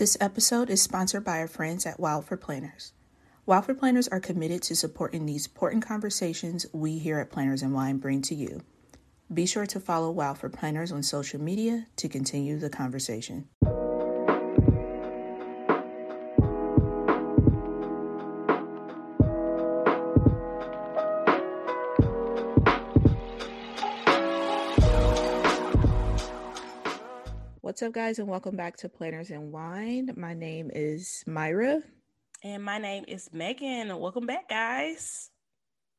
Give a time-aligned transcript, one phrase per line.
[0.00, 2.94] This episode is sponsored by our friends at Wild for Planners.
[3.44, 7.74] Wild for Planners are committed to supporting these important conversations we here at Planners and
[7.74, 8.62] Wine bring to you.
[9.30, 13.50] Be sure to follow Wild for Planners on social media to continue the conversation.
[27.80, 30.10] What's up, guys, and welcome back to Planners and Wine.
[30.14, 31.80] My name is Myra.
[32.44, 33.98] And my name is Megan.
[33.98, 35.30] Welcome back, guys.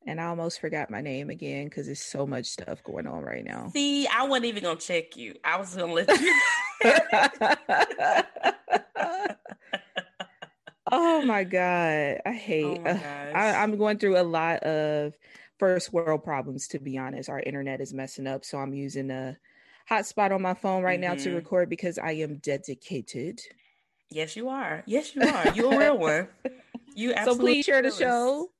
[0.06, 3.44] And I almost forgot my name again because there's so much stuff going on right
[3.44, 3.72] now.
[3.74, 5.34] See, I wasn't even gonna check you.
[5.42, 6.32] I was gonna let you.
[10.92, 12.80] oh my god, I hate.
[12.86, 13.00] Oh uh.
[13.34, 15.14] I, I'm going through a lot of
[15.58, 16.68] first world problems.
[16.68, 19.36] To be honest, our internet is messing up, so I'm using a
[19.90, 21.34] hotspot on my phone right now to Mhm.
[21.36, 23.40] record because I am dedicated.
[24.10, 24.82] yes, you are.
[24.86, 25.52] Yes, you are.
[25.54, 26.28] You a real one.
[26.94, 28.50] You so absolutely please share the show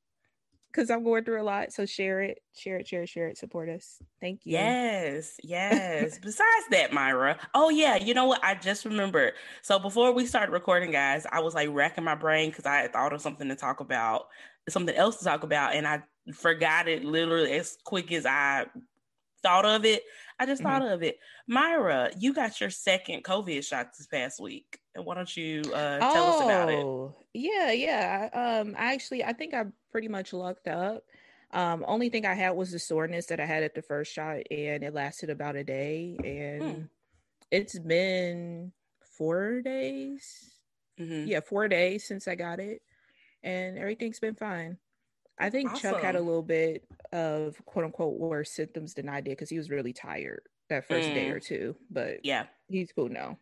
[0.71, 1.73] because I'm going through a lot.
[1.75, 3.37] So share it, share it, share it, share it.
[3.37, 3.99] Support us.
[4.23, 4.53] Thank you.
[4.53, 6.19] Yes, yes.
[6.19, 7.39] Besides that, Myra.
[7.55, 8.43] Oh yeah, you know what?
[8.43, 9.35] I just remembered.
[9.61, 13.13] So before we started recording, guys, I was like racking my brain because I thought
[13.13, 14.29] of something to talk about,
[14.71, 18.65] something else to talk about, and I forgot it literally as quick as I
[19.43, 20.03] thought of it.
[20.43, 20.65] I just Mhm.
[20.65, 21.21] thought of it.
[21.47, 24.81] Myra, you got your second COVID shot this past week.
[24.93, 26.85] And why don't you uh, tell us about it?
[26.85, 28.29] Oh, Yeah, yeah.
[28.33, 31.05] I- Um, I actually, I think I pretty much lucked up.
[31.53, 34.39] Um, only thing I had was the soreness that I had at the first shot,
[34.51, 36.17] and it lasted about a day.
[36.25, 36.83] And Hmm.
[37.53, 38.73] it's been
[39.17, 40.59] four days.
[40.99, 41.27] Mhm.
[41.29, 42.83] Yeah, four days since I got it,
[43.45, 44.79] and everything's been fine.
[45.39, 49.31] I think Chuck had a little bit of quote unquote worse symptoms than I did
[49.31, 51.33] because he was really tired that first day Mm.
[51.33, 52.47] or two, but Yeah.
[52.69, 53.39] he's cool now.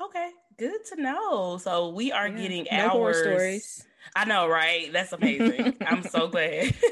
[0.00, 0.30] Okay.
[0.56, 1.58] Good to know.
[1.58, 3.86] So we are Yeah, getting no horror stories.
[4.14, 4.92] I know, right?
[4.92, 5.76] That's amazing.
[5.86, 6.74] I'm so glad.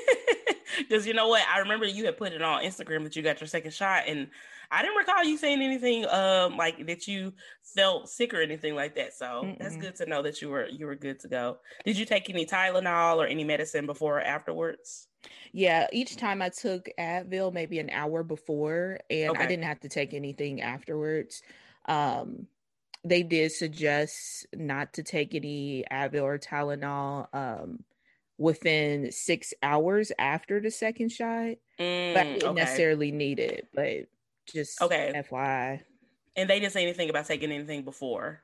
[0.78, 1.42] Because you know what?
[1.52, 4.28] I remember you had put it on Instagram that you got your second shot, and
[4.70, 8.94] I didn't recall you saying anything um like that you felt sick or anything like
[8.96, 9.14] that.
[9.14, 9.80] So that's Mm-mm.
[9.80, 11.58] good to know that you were you were good to go.
[11.84, 15.08] Did you take any Tylenol or any medicine before or afterwards?
[15.52, 19.88] Yeah, each time I took Advil maybe an hour before, and I didn't have to
[19.88, 21.42] take anything afterwards.
[21.86, 22.46] Um,
[23.04, 27.84] they did suggest not to take any Advil or Tylenol um,
[28.38, 31.56] within six hours after the second shot,
[32.12, 32.54] but I Mm, didn't okay.
[32.54, 33.68] necessarily need it.
[33.74, 34.06] But
[34.46, 35.12] just Okay.
[35.14, 35.82] FYI,
[36.36, 38.42] And they didn't say anything about taking anything before.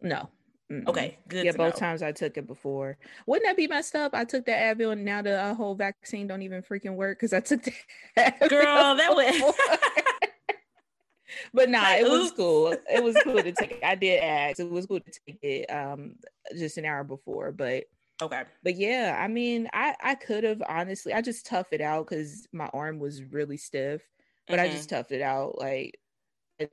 [0.00, 0.30] no.
[0.70, 0.86] Mm-mm.
[0.86, 1.44] Okay, good.
[1.46, 1.78] Yeah, both know.
[1.80, 2.96] times I took it before.
[3.26, 4.14] Wouldn't that be messed up?
[4.14, 7.32] I took the Advil and now the uh, whole vaccine don't even freaking work because
[7.32, 7.72] I took the
[8.16, 9.54] Advil Girl, that would.
[11.52, 12.78] but nah, Like, it was cool.
[12.88, 13.80] It was cool to take.
[13.82, 14.60] I did ask.
[14.60, 16.16] It was cool to take it um
[16.56, 17.84] just an hour before, but
[18.22, 18.44] okay.
[18.62, 21.12] but yeah, I mean, I I could have honestly.
[21.14, 24.02] I just toughed it out because my arm was really stiff,
[24.50, 24.68] but I Mhm.
[24.68, 25.58] just toughed it out.
[25.58, 25.98] Like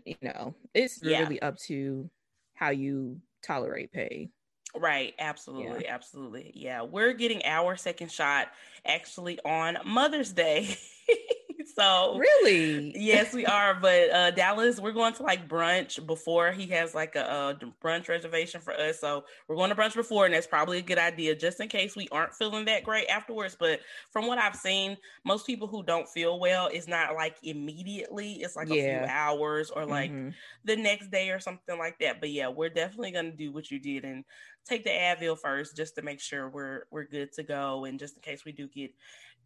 [0.05, 1.17] you know, it's Yeah.
[1.17, 2.11] really up to
[2.55, 4.33] how you tolerate pain.
[4.75, 6.51] Right, absolutely, absolutely.
[6.55, 8.51] Yeah, we're getting our second shot
[8.85, 10.77] actually on Mother's Day.
[11.75, 12.93] so Really?
[12.93, 13.75] yes, we are.
[13.79, 18.07] But uh Dallas, we're going to like brunch before he has like a, uh brunch
[18.09, 18.99] reservation for us.
[18.99, 21.95] So we're going to brunch before, and that's probably a good idea just in case
[21.95, 23.55] we aren't feeling that great afterwards.
[23.59, 28.35] But from what I've seen, most people who don't feel well, it's not like immediately.
[28.41, 30.35] It's like a few hours or like Mhm.
[30.63, 32.19] the next day or something like that.
[32.19, 34.25] But yeah, we're definitely gonna do what you did and
[34.65, 38.15] take the Advil first just to make sure we're we're good to go and just
[38.17, 38.91] in case we do get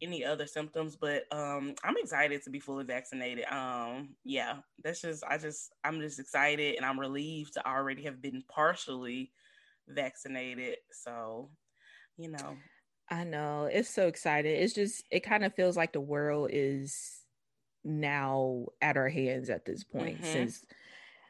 [0.02, 0.96] any other symptoms.
[0.96, 3.46] But um I'm excited to be fully vaccinated.
[3.46, 8.22] Um yeah, that's just I just I'm just excited and I'm relieved to already have
[8.22, 9.34] been partially
[9.88, 10.78] vaccinated.
[10.92, 11.52] So,
[12.18, 12.64] you know,
[13.10, 13.66] I know.
[13.66, 14.56] It's so exciting.
[14.56, 17.26] It's just it kind of feels like the world is
[17.84, 20.26] now at our hands at this point Mhm.
[20.26, 20.66] since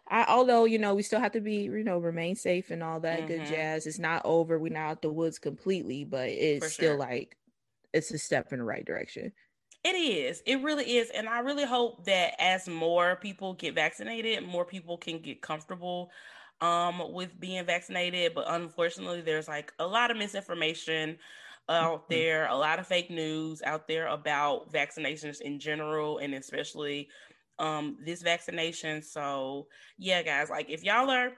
[0.09, 3.01] I although you know we still have to be you know remain safe and all
[3.01, 3.45] that good Mhm.
[3.45, 3.87] jazz.
[3.87, 4.59] It's not over.
[4.59, 7.37] We're not out the woods completely, but it's For still like
[7.93, 9.33] it's a step in the right direction.
[9.83, 10.41] It is.
[10.45, 11.09] It really is.
[11.09, 16.11] And I really hope that as more people get vaccinated, more people can get comfortable
[16.61, 18.35] um with being vaccinated.
[18.35, 21.17] But unfortunately, there's like a lot of misinformation
[21.69, 22.09] out Mhm.
[22.09, 27.09] there, a lot of fake news out there about vaccinations in general and especially
[27.57, 29.01] um this vaccination.
[29.01, 29.67] So
[29.97, 31.37] yeah, guys, like if y'all are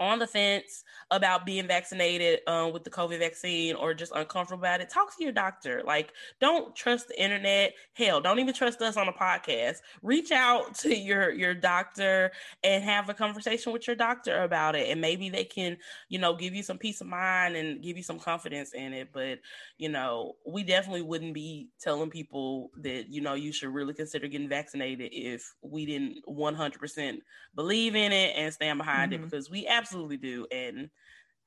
[0.00, 4.80] on the fence about being vaccinated um, with the COVID vaccine or just uncomfortable about
[4.80, 5.82] it, talk to your doctor.
[5.84, 7.74] Like, don't trust the internet.
[7.92, 9.78] Hell, don't even trust us on a podcast.
[10.02, 12.32] Reach out to your your doctor
[12.64, 15.76] and have a conversation with your doctor about it, and maybe they can,
[16.08, 19.08] you know, give you some peace of mind and give you some confidence in it.
[19.12, 19.40] But
[19.76, 24.28] you know, we definitely wouldn't be telling people that you know you should really consider
[24.28, 27.20] getting vaccinated if we didn't one hundred percent
[27.54, 29.24] believe in it and stand behind mm-hmm.
[29.24, 30.46] it because we absolutely absolutely do.
[30.52, 30.88] And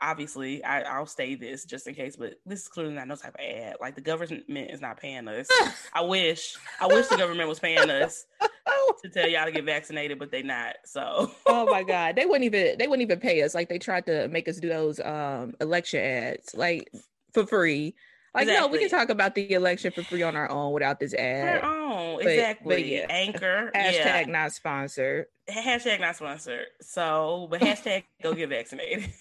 [0.01, 3.35] obviously, I, will say this just in case, but this is clearly not no type
[3.35, 3.77] of ad.
[3.79, 5.47] Like the government is not paying us.
[5.93, 8.25] I wish, I wish the government was paying us
[9.01, 10.75] to tell y'all to get vaccinated, but they not.
[10.85, 13.55] So, oh my god, they wouldn't even they wouldn't even pay us.
[13.55, 16.91] Like they tried to make us do those um election ads, like
[17.33, 17.95] for free.
[18.33, 18.67] Like exactly.
[18.67, 21.63] no, we can talk about the election for free on our own without this ad.
[21.63, 22.75] Our own, but, exactly.
[22.75, 23.05] But yeah.
[23.09, 24.25] Anchor, hashtag yeah.
[24.27, 25.27] not sponsored.
[25.47, 26.65] Hashtag not sponsored.
[26.81, 29.11] So, but hashtag go get vaccinated.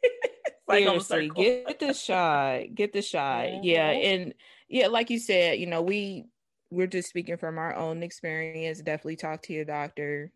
[0.68, 2.74] like Seriously, get the shot.
[2.74, 3.46] Get the shot.
[3.46, 3.64] Mm-hmm.
[3.64, 4.34] Yeah, and
[4.68, 6.24] yeah, like you said, you know, we
[6.70, 8.78] we're just speaking from our own experience.
[8.78, 10.32] Definitely talk to your doctor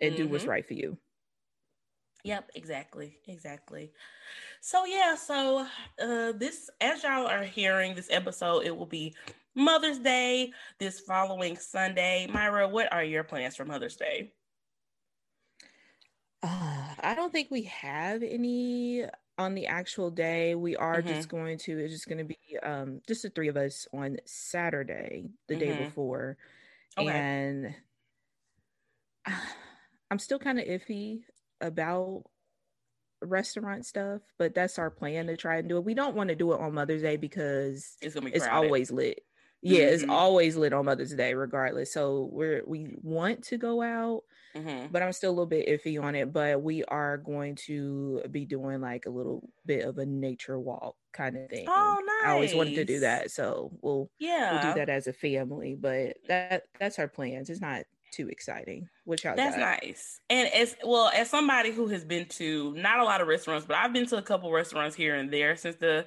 [0.00, 0.22] and mm-hmm.
[0.22, 0.50] do what's mm-hmm.
[0.52, 0.98] right for you.
[2.24, 3.92] Yep, exactly, exactly.
[4.66, 5.64] So yeah, so
[6.02, 9.14] uh this as y'all are hearing this episode, it will be
[9.54, 12.26] Mother's Day this following Sunday.
[12.28, 14.32] Myra, what are your plans for Mother's Day?
[16.42, 19.04] Uh, I don't think we have any
[19.38, 20.56] on the actual day.
[20.56, 21.10] We are mm-hmm.
[21.10, 24.16] just going to, it's just going to be um, just the three of us on
[24.24, 25.64] Saturday, the mm-hmm.
[25.64, 26.38] day before.
[26.98, 27.08] Okay.
[27.08, 27.72] And
[30.10, 31.20] I'm still kind of iffy
[31.60, 32.24] about
[33.22, 35.84] restaurant stuff, but that's our plan to try and do it.
[35.84, 39.20] We don't want to do it on Mother's Day because it's, it's always lit.
[39.62, 39.94] Yeah, mm-hmm.
[39.94, 41.92] it's always lit on Mother's Day, regardless.
[41.92, 44.22] So we're we want to go out,
[44.54, 44.92] mm-hmm.
[44.92, 46.32] but I'm still a little bit iffy on it.
[46.32, 50.94] But we are going to be doing like a little bit of a nature walk
[51.12, 51.66] kind of thing.
[51.68, 52.28] Oh, nice!
[52.28, 55.74] I always wanted to do that, so we'll yeah we'll do that as a family.
[55.74, 57.50] But that that's our plans.
[57.50, 57.84] It's not
[58.16, 58.88] too exciting.
[59.04, 59.80] Which y'all That's got?
[59.82, 60.20] nice.
[60.30, 63.76] And as well as somebody who has been to not a lot of restaurants, but
[63.76, 66.06] I've been to a couple restaurants here and there since the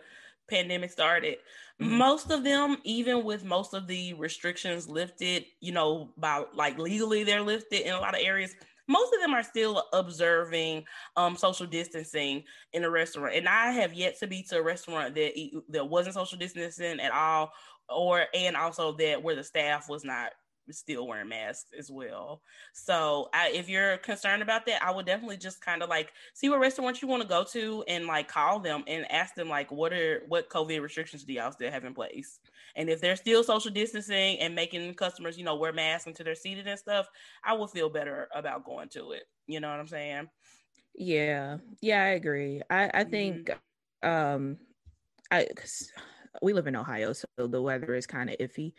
[0.50, 1.38] pandemic started.
[1.82, 1.98] Mm-hmm.
[1.98, 7.24] Most of them, even with most of the restrictions lifted, you know, by like legally
[7.24, 8.54] they're lifted in a lot of areas.
[8.88, 10.84] Most of them are still observing
[11.16, 15.14] um, social distancing in a restaurant, and I have yet to be to a restaurant
[15.14, 15.34] that
[15.70, 17.52] that wasn't social distancing at all,
[17.88, 20.32] or and also that where the staff was not
[20.72, 22.42] still wearing masks as well.
[22.74, 26.50] So I, if you're concerned about that, I would definitely just kind of like see
[26.50, 29.72] what restaurants you want to go to and like call them and ask them like
[29.72, 32.40] what are what COVID restrictions do y'all still have in place?
[32.76, 36.36] And if they're still social distancing and making customers, you know, wear masks until they're
[36.36, 37.10] seated and stuff,
[37.44, 39.24] I will feel better about going to it.
[39.48, 40.30] You know what I'm saying?
[40.96, 41.58] Yeah.
[41.82, 42.62] Yeah, I agree.
[42.70, 43.50] I, I think
[44.04, 44.10] mm-hmm.
[44.10, 44.58] um
[45.32, 45.48] I
[46.42, 48.74] we live in Ohio, so the weather is kind of iffy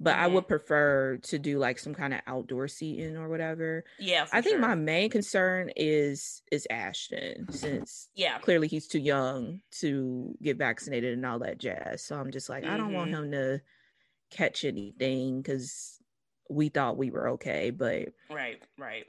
[0.00, 0.24] but mm-hmm.
[0.24, 3.84] I would prefer to do like some kind of outdoor seating or whatever.
[3.98, 4.60] Yeah, I think sure.
[4.60, 11.14] my main concern is is Ashton since yeah clearly he's too young to get vaccinated
[11.14, 12.04] and all that jazz.
[12.04, 12.74] So I'm just like mm-hmm.
[12.74, 13.24] I don't want mm-hmm.
[13.24, 13.60] him to
[14.30, 16.00] catch anything because
[16.50, 19.06] we thought we were okay, but right, right.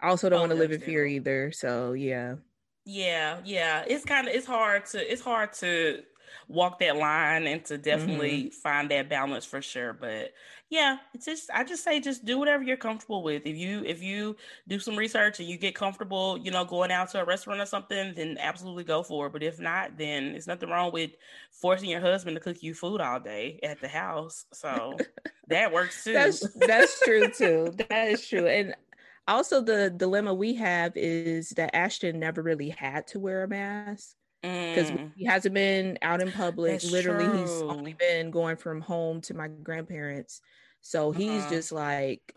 [0.00, 1.52] I also don't oh, want to live in fear either.
[1.52, 2.36] So yeah.
[2.84, 3.84] Yeah, yeah.
[3.86, 6.02] It's kind of it's hard to it's hard to
[6.48, 8.48] walk that line and to definitely mm-hmm.
[8.48, 9.92] find that balance for sure.
[9.92, 10.32] But
[10.68, 13.42] yeah, it's just I just say just do whatever you're comfortable with.
[13.46, 14.36] If you if you
[14.66, 17.66] do some research and you get comfortable, you know, going out to a restaurant or
[17.66, 19.32] something, then absolutely go for it.
[19.32, 21.12] But if not, then it's nothing wrong with
[21.52, 24.46] forcing your husband to cook you food all day at the house.
[24.52, 24.96] So
[25.48, 26.14] that works too.
[26.14, 27.72] That's that's true too.
[27.88, 28.46] That is true.
[28.46, 28.74] And
[29.28, 34.16] also the dilemma we have is that Ashton never really had to wear a mask
[34.46, 35.10] because mm.
[35.16, 36.72] he hasn't been out in public.
[36.72, 37.40] That's Literally, true.
[37.40, 40.40] he's only been going from home to my grandparents.
[40.80, 41.50] So he's uh-huh.
[41.50, 42.34] just like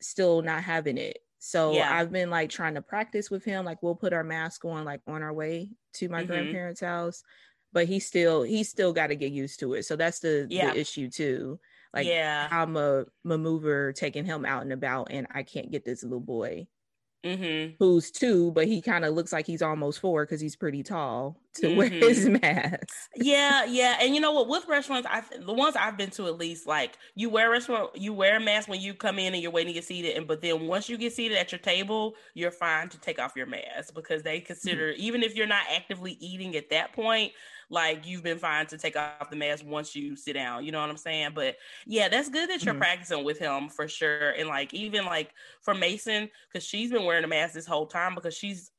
[0.00, 1.18] still not having it.
[1.38, 1.94] So yeah.
[1.94, 3.64] I've been like trying to practice with him.
[3.64, 6.32] Like we'll put our mask on like on our way to my mm-hmm.
[6.32, 7.22] grandparents' house.
[7.72, 9.84] But he still he's still got to get used to it.
[9.84, 10.72] So that's the, yeah.
[10.72, 11.58] the issue too.
[11.94, 12.48] Like yeah.
[12.50, 16.66] I'm a maneuver taking him out and about and I can't get this little boy
[17.24, 17.74] mm-hmm.
[17.78, 21.36] who's two, but he kind of looks like he's almost four because he's pretty tall
[21.54, 21.76] to mm-hmm.
[21.76, 23.10] wear his mask.
[23.16, 24.48] yeah, yeah, and you know what?
[24.48, 27.90] With restaurants, I the ones I've been to at least, like you wear a restaurant,
[27.96, 30.26] you wear a mask when you come in and you're waiting to get seated, and
[30.26, 33.46] but then once you get seated at your table, you're fine to take off your
[33.46, 35.02] mask because they consider mm-hmm.
[35.02, 37.32] even if you're not actively eating at that point,
[37.72, 40.62] like you've been fine to take off the mask once you sit down.
[40.64, 41.30] You know what I'm saying?
[41.34, 42.82] But yeah, that's good that you're mm-hmm.
[42.82, 44.30] practicing with him for sure.
[44.30, 45.30] And like even like
[45.62, 48.70] for Mason, because she's been wearing a mask this whole time because she's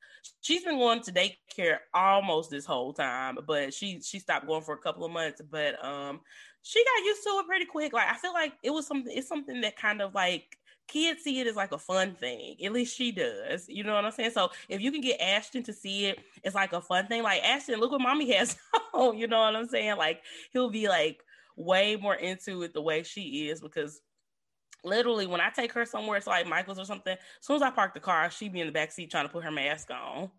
[0.42, 4.76] she's been going to daycare almost this whole time, but she she stopped going for
[4.76, 5.42] a couple of months.
[5.50, 6.22] But um,
[6.62, 7.94] she got used to it pretty quick.
[7.94, 9.12] Like I feel like it was something.
[9.16, 10.56] It's something that kind of like
[10.88, 12.56] kids see it as like a fun thing.
[12.63, 13.68] At least she does.
[13.68, 14.32] You know what I'm saying?
[14.32, 17.24] So if you can get Ashton to see it, it's like a fun thing.
[17.24, 18.58] Like Ashton, look what mommy has.
[18.96, 19.98] you know what I'm saying?
[19.98, 20.22] Like
[20.52, 21.24] he'll be like
[21.56, 24.02] way more into it the way she is because
[24.84, 27.13] literally when I take her somewhere, it's like Michael's or something.
[27.13, 29.32] As soon as I park the car, she be in the back seat trying to
[29.32, 30.30] put her mask on.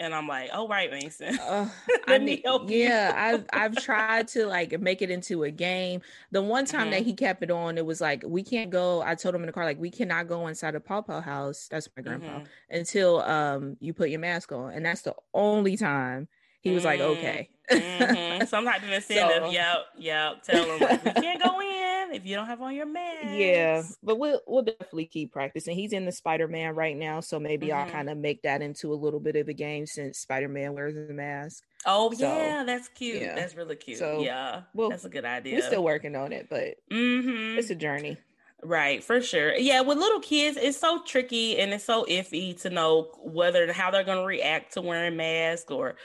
[0.00, 1.38] And I'm like, oh right, Mason.
[1.38, 1.68] Uh,
[2.06, 6.00] I mean, yeah, I've I've tried to like make it into a game.
[6.30, 6.90] The one time mm-hmm.
[6.92, 9.02] that he kept it on, it was like we can't go.
[9.02, 11.68] I told him in the car, like we cannot go inside a Pawpaw house.
[11.70, 12.44] That's my grandpa mm-hmm.
[12.70, 16.28] until um you put your mask on, and that's the only time
[16.62, 16.86] he was mm-hmm.
[16.86, 17.48] like, okay.
[17.70, 18.44] mm-hmm.
[18.46, 19.44] Some type of incentive.
[19.44, 20.42] So, yep, yep.
[20.42, 23.28] Tell him like, we can't go in if you don't have on your mask.
[23.30, 25.76] Yeah, but we'll we'll definitely keep practicing.
[25.76, 27.78] He's in the Spider Man right now, so maybe mm-hmm.
[27.78, 30.74] I'll kind of make that into a little bit of a game since Spider Man
[30.74, 31.62] wears a mask.
[31.86, 33.22] Oh so, yeah, that's cute.
[33.22, 33.34] Yeah.
[33.34, 33.98] That's really cute.
[33.98, 35.54] So, yeah, well, that's a good idea.
[35.54, 37.58] We're still working on it, but mm-hmm.
[37.58, 38.18] it's a journey.
[38.62, 39.54] Right, for sure.
[39.54, 43.90] Yeah, with little kids, it's so tricky and it's so iffy to know whether how
[43.90, 45.96] they're going to react to wearing masks or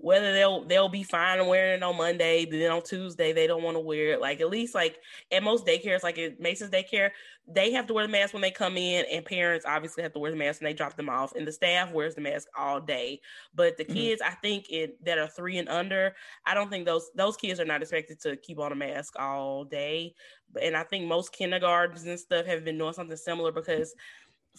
[0.00, 3.64] whether they'll they'll be fine wearing it on Monday, but then on Tuesday they don't
[3.64, 4.20] want to wear it.
[4.20, 4.98] Like at least like
[5.32, 7.10] at most daycares, like at Mason's daycare,
[7.48, 10.20] they have to wear the mask when they come in, and parents obviously have to
[10.20, 12.80] wear the mask when they drop them off, and the staff wears the mask all
[12.80, 13.20] day.
[13.54, 13.94] But the mm-hmm.
[13.94, 16.14] kids, I think it that are three and under,
[16.46, 19.64] I don't think those those kids are not expected to keep on a mask all
[19.64, 20.14] day.
[20.62, 23.94] And I think most kindergartens and stuff have been doing something similar because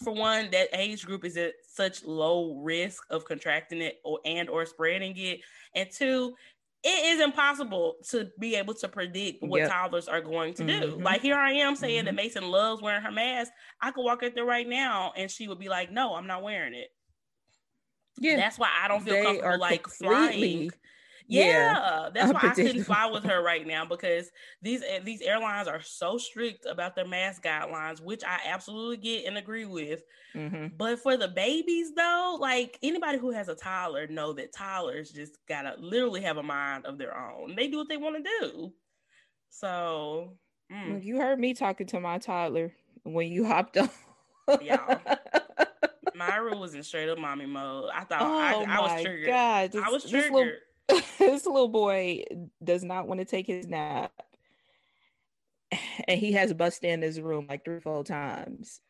[0.02, 4.48] for one, that age group is at such low risk of contracting it or and
[4.48, 5.40] or spreading it,
[5.74, 6.34] and two,
[6.82, 9.70] it is impossible to be able to predict what yep.
[9.70, 10.72] toddlers are going to do.
[10.72, 11.02] Mm-hmm.
[11.02, 12.06] Like here I am saying mm-hmm.
[12.06, 13.52] that Mason loves wearing her mask.
[13.82, 16.42] I could walk out there right now and she would be like, "No, I'm not
[16.42, 16.88] wearing it."
[18.18, 20.70] Yeah, that's why I don't feel they comfortable like flying
[21.30, 24.30] yeah, yeah that's why I couldn't fly with her right now because
[24.62, 29.26] these eh, these airlines are so strict about their mask guidelines, which I absolutely get
[29.26, 30.02] and agree with.
[30.34, 30.76] Mm-hmm.
[30.76, 35.38] But for the babies though, like anybody who has a toddler know that toddlers just
[35.48, 37.54] gotta literally have a mind of their own.
[37.56, 38.72] They do what they want to do.
[39.50, 40.36] So
[40.72, 41.02] mm.
[41.02, 42.72] you heard me talking to my toddler
[43.04, 43.90] when you hopped on.
[44.62, 44.98] yeah.
[46.14, 47.90] Myra was in straight up mommy mode.
[47.94, 49.26] I thought oh I, I was triggered.
[49.26, 50.58] God, this, I was triggered.
[51.18, 52.24] this little boy
[52.62, 54.12] does not want to take his nap.
[56.08, 58.80] And he has busted in his room like three, four times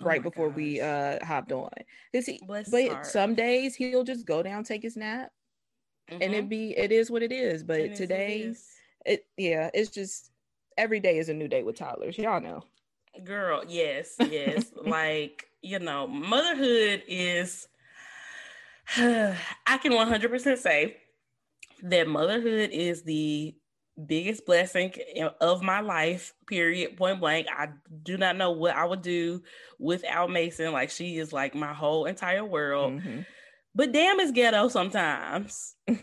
[0.00, 0.56] oh right before gosh.
[0.56, 1.68] we uh hopped on.
[2.10, 5.30] because He, but some days he'll just go down, take his nap,
[6.10, 6.22] mm-hmm.
[6.22, 7.62] and it be it is what it is.
[7.62, 8.66] But it today, is
[9.04, 10.30] it yeah, it's just
[10.78, 12.16] every day is a new day with toddlers.
[12.16, 12.64] Y'all know.
[13.24, 14.70] Girl, yes, yes.
[14.84, 17.68] like, you know, motherhood is
[18.96, 20.96] I can 100% say
[21.84, 23.54] that motherhood is the
[24.06, 24.92] biggest blessing
[25.40, 27.46] of my life period point blank.
[27.50, 27.68] I
[28.02, 29.42] do not know what i would do
[29.78, 30.72] without mason.
[30.72, 32.94] Like she is like my whole entire world.
[32.94, 33.20] Mm-hmm.
[33.74, 35.74] but damn it's ghetto sometimes.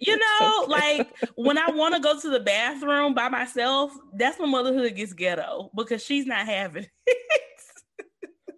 [0.00, 4.50] You know like when i want to go to the bathroom by myself that's when
[4.50, 7.18] motherhood gets ghetto because she's not having it.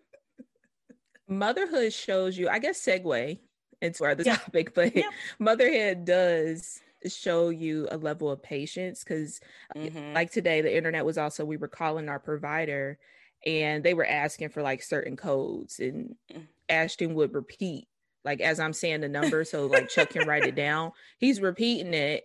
[1.28, 3.38] Motherhood shows you i guess segue
[3.80, 4.37] into our yeah.
[4.37, 5.11] topic, but yeah.
[5.38, 9.40] motherhood does show you a level of patience because
[9.76, 10.14] mm-hmm.
[10.14, 12.99] like today the internet was also we were calling our provider
[13.47, 16.42] and they were asking for like certain codes and mm.
[16.68, 17.87] ashton would repeat
[18.25, 21.94] like as i'm saying the number so like chuck can write it down he's repeating
[21.94, 22.25] it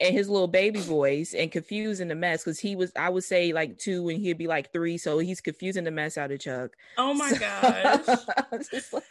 [0.00, 3.52] and his little baby voice and confusing the mess because he was I would say
[3.52, 6.70] like two and he'd be like three, so he's confusing the mess out of Chuck.
[6.96, 8.06] Oh my so, gosh.
[8.92, 9.08] like,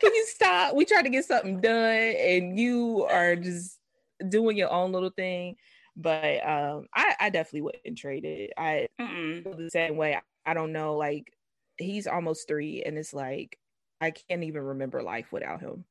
[0.00, 0.74] can you stop?
[0.74, 3.78] We tried to get something done and you are just
[4.28, 5.56] doing your own little thing.
[5.96, 8.52] But um I, I definitely wouldn't trade it.
[8.56, 10.18] I the same way.
[10.44, 11.32] I don't know, like
[11.78, 13.58] he's almost three and it's like
[14.00, 15.84] I can't even remember life without him.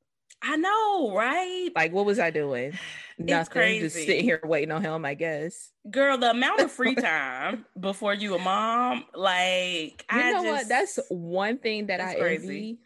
[0.47, 1.69] I know, right?
[1.75, 2.77] Like, what was I doing?
[3.17, 3.51] Nothing.
[3.51, 3.79] Crazy.
[3.81, 5.71] Just sitting here waiting on him, I guess.
[5.89, 10.45] Girl, the amount of free time before you a mom, like, you I know just,
[10.45, 10.69] what?
[10.69, 12.77] That's one thing that I crazy.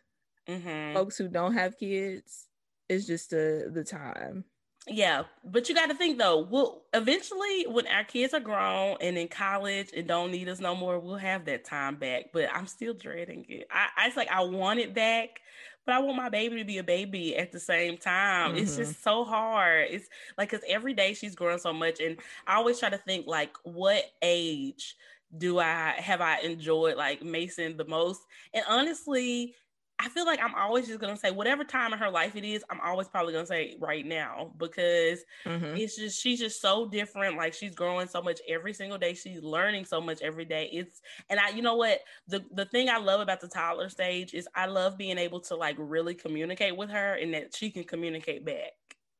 [0.47, 0.63] envy.
[0.65, 0.93] Mm-hmm.
[0.95, 2.47] Folks who don't have kids
[2.87, 4.45] is just the the time.
[4.87, 6.39] Yeah, but you got to think though.
[6.39, 10.73] We'll eventually, when our kids are grown and in college and don't need us no
[10.75, 12.31] more, we'll have that time back.
[12.33, 13.67] But I'm still dreading it.
[13.69, 15.41] I, I it's like I want it back,
[15.89, 18.51] but I want my baby to be a baby at the same time.
[18.51, 18.59] Mm-hmm.
[18.59, 19.87] It's just so hard.
[19.89, 23.25] It's like because every day she's growing so much, and I always try to think
[23.25, 24.95] like, what age
[25.35, 28.21] do I have I enjoyed like Mason the most?
[28.53, 29.55] And honestly,
[30.01, 32.63] I feel like I'm always just gonna say whatever time in her life it is,
[32.69, 35.75] I'm always probably gonna say right now because mm-hmm.
[35.75, 37.35] it's just she's just so different.
[37.35, 39.13] Like she's growing so much every single day.
[39.13, 40.69] She's learning so much every day.
[40.71, 44.33] It's and I, you know what, the the thing I love about the toddler stage
[44.33, 47.83] is I love being able to like really communicate with her and that she can
[47.83, 48.71] communicate back.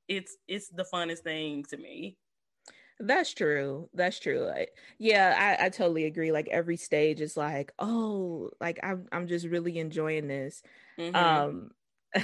[0.07, 2.15] It's it's the funnest thing to me.
[2.99, 3.89] That's true.
[3.93, 4.39] That's true.
[4.39, 6.31] Like, yeah, I, I totally agree.
[6.31, 10.61] Like every stage is like, oh, like I'm I'm just really enjoying this.
[10.97, 11.15] Mm-hmm.
[11.15, 11.71] Um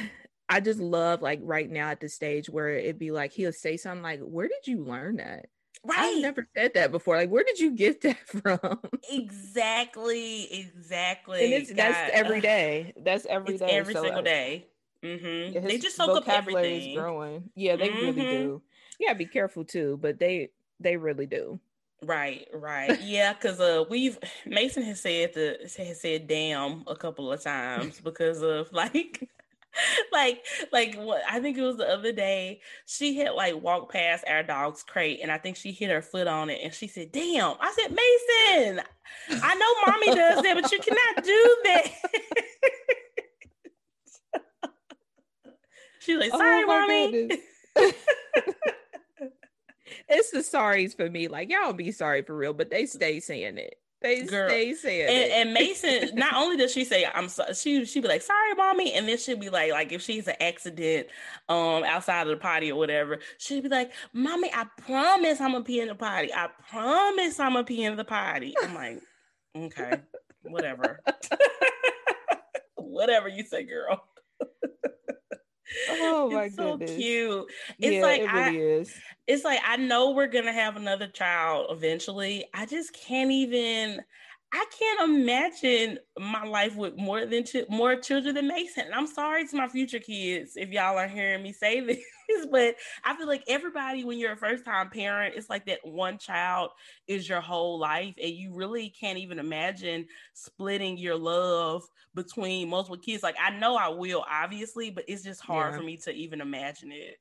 [0.49, 3.77] I just love like right now at the stage where it'd be like he'll say
[3.77, 5.47] something like, Where did you learn that?
[5.85, 6.15] Right.
[6.15, 7.15] I've never said that before.
[7.15, 8.79] Like, where did you get that from?
[9.09, 10.51] Exactly.
[10.51, 11.45] Exactly.
[11.45, 11.77] And it's God.
[11.77, 12.93] that's every day.
[13.01, 13.69] That's every it's day.
[13.69, 14.67] Every so single day.
[15.03, 15.67] Mm-hmm.
[15.67, 16.95] They just soak up everything.
[16.95, 17.49] Growing.
[17.55, 17.99] Yeah, they mm-hmm.
[17.99, 18.61] really do.
[18.99, 20.49] Yeah, be careful too, but they
[20.85, 21.59] they really do.
[22.03, 23.01] Right, right.
[23.01, 27.99] Yeah, because uh we've Mason has said the has said damn a couple of times
[27.99, 29.27] because of like
[30.11, 34.23] like like what I think it was the other day she had like walked past
[34.27, 37.11] our dog's crate and I think she hit her foot on it and she said,
[37.11, 37.55] Damn.
[37.59, 38.81] I said, Mason,
[39.43, 41.91] I know mommy does that, but you cannot do that.
[45.99, 47.39] She's like, oh sorry, oh mommy
[50.07, 51.27] it's the sorries for me.
[51.27, 53.75] Like y'all be sorry for real, but they stay saying it.
[54.01, 54.49] They Girl.
[54.49, 55.31] stay saying and, it.
[55.31, 58.93] And Mason, not only does she say I'm sorry, she she be like sorry, mommy,
[58.93, 61.07] and then she'll be like like if she's an accident
[61.49, 65.63] um outside of the potty or whatever, she'll be like, mommy, I promise I'm gonna
[65.63, 66.31] pee in the potty.
[66.33, 68.53] I promise I'm gonna pee in the potty.
[68.61, 69.01] I'm like,
[69.55, 70.01] okay,
[70.43, 70.99] whatever,
[72.75, 74.03] whatever you say, girl.
[75.87, 76.55] Oh my it's goodness.
[76.55, 77.45] So cute.
[77.81, 79.03] It's yeah, like it really I, is.
[79.27, 82.45] It's like I know we're gonna have another child eventually.
[82.53, 84.01] I just can't even
[84.55, 88.85] I can't imagine my life with more than ch- more children than Mason.
[88.85, 91.99] And I'm sorry to my future kids if y'all are hearing me say this,
[92.49, 96.17] but I feel like everybody, when you're a first time parent, it's like that one
[96.17, 96.71] child
[97.05, 101.83] is your whole life, and you really can't even imagine splitting your love
[102.13, 103.23] between multiple kids.
[103.23, 105.79] Like I know I will, obviously, but it's just hard yeah.
[105.79, 107.17] for me to even imagine it.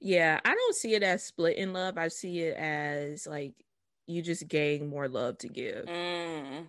[0.00, 1.98] Yeah, I don't see it as split in love.
[1.98, 3.63] I see it as like
[4.06, 5.86] you just gain more love to give.
[5.86, 6.66] Mm.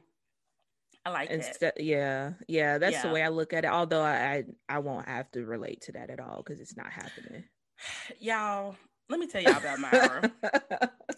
[1.06, 1.84] I like Instead, that.
[1.84, 3.02] Yeah, yeah, that's yeah.
[3.04, 3.72] the way I look at it.
[3.72, 6.92] Although I, I, I won't have to relate to that at all because it's not
[6.92, 7.44] happening.
[8.20, 8.76] Y'all,
[9.10, 10.32] let me tell y'all about Myra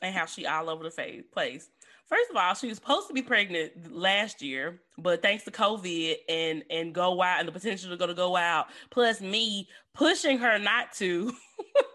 [0.02, 1.70] and how she all over the face, place.
[2.08, 6.16] First of all, she was supposed to be pregnant last year, but thanks to COVID
[6.30, 10.38] and and go out and the potential to go to go out, plus me pushing
[10.38, 11.34] her not to,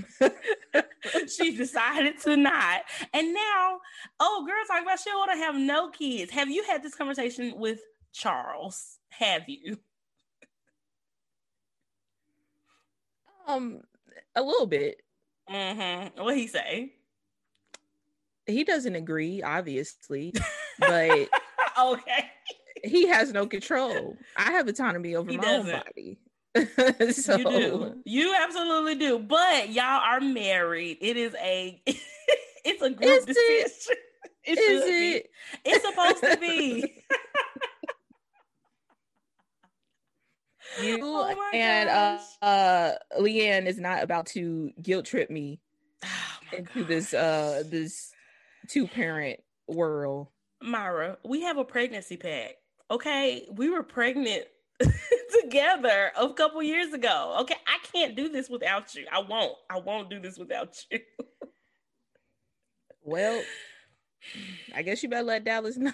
[1.28, 2.82] she decided to not.
[3.12, 3.80] And now,
[4.20, 6.30] oh, girl, talking about she want to have no kids.
[6.30, 7.80] Have you had this conversation with
[8.12, 8.98] Charles?
[9.08, 9.78] Have you?
[13.48, 13.80] Um,
[14.36, 15.02] a little bit.
[15.50, 16.22] Mm-hmm.
[16.22, 16.92] What he say?
[18.48, 20.32] He doesn't agree, obviously,
[20.78, 21.28] but
[21.78, 22.30] okay,
[22.82, 24.16] he has no control.
[24.36, 25.74] I have autonomy over he my doesn't.
[25.74, 26.18] own body.
[27.12, 27.36] so.
[27.38, 27.94] You do.
[28.04, 29.18] You absolutely do.
[29.18, 30.98] But y'all are married.
[31.00, 31.80] It is a
[32.64, 33.96] it's a group is decision.
[34.44, 35.30] It, it is it?
[35.64, 35.70] Be.
[35.70, 37.04] It's supposed to be.
[40.82, 45.60] you oh and uh, uh Leanne is not about to guilt trip me
[46.04, 46.08] oh
[46.56, 46.88] into gosh.
[46.88, 48.12] this uh this
[48.68, 50.28] two parent world.
[50.62, 52.56] Myra, we have a pregnancy pack.
[52.90, 54.44] Okay, we were pregnant
[55.42, 57.36] together a couple years ago.
[57.40, 59.06] Okay, I can't do this without you.
[59.12, 59.54] I won't.
[59.70, 61.00] I won't do this without you.
[63.02, 63.42] well,
[64.74, 65.92] I guess you better let Dallas know.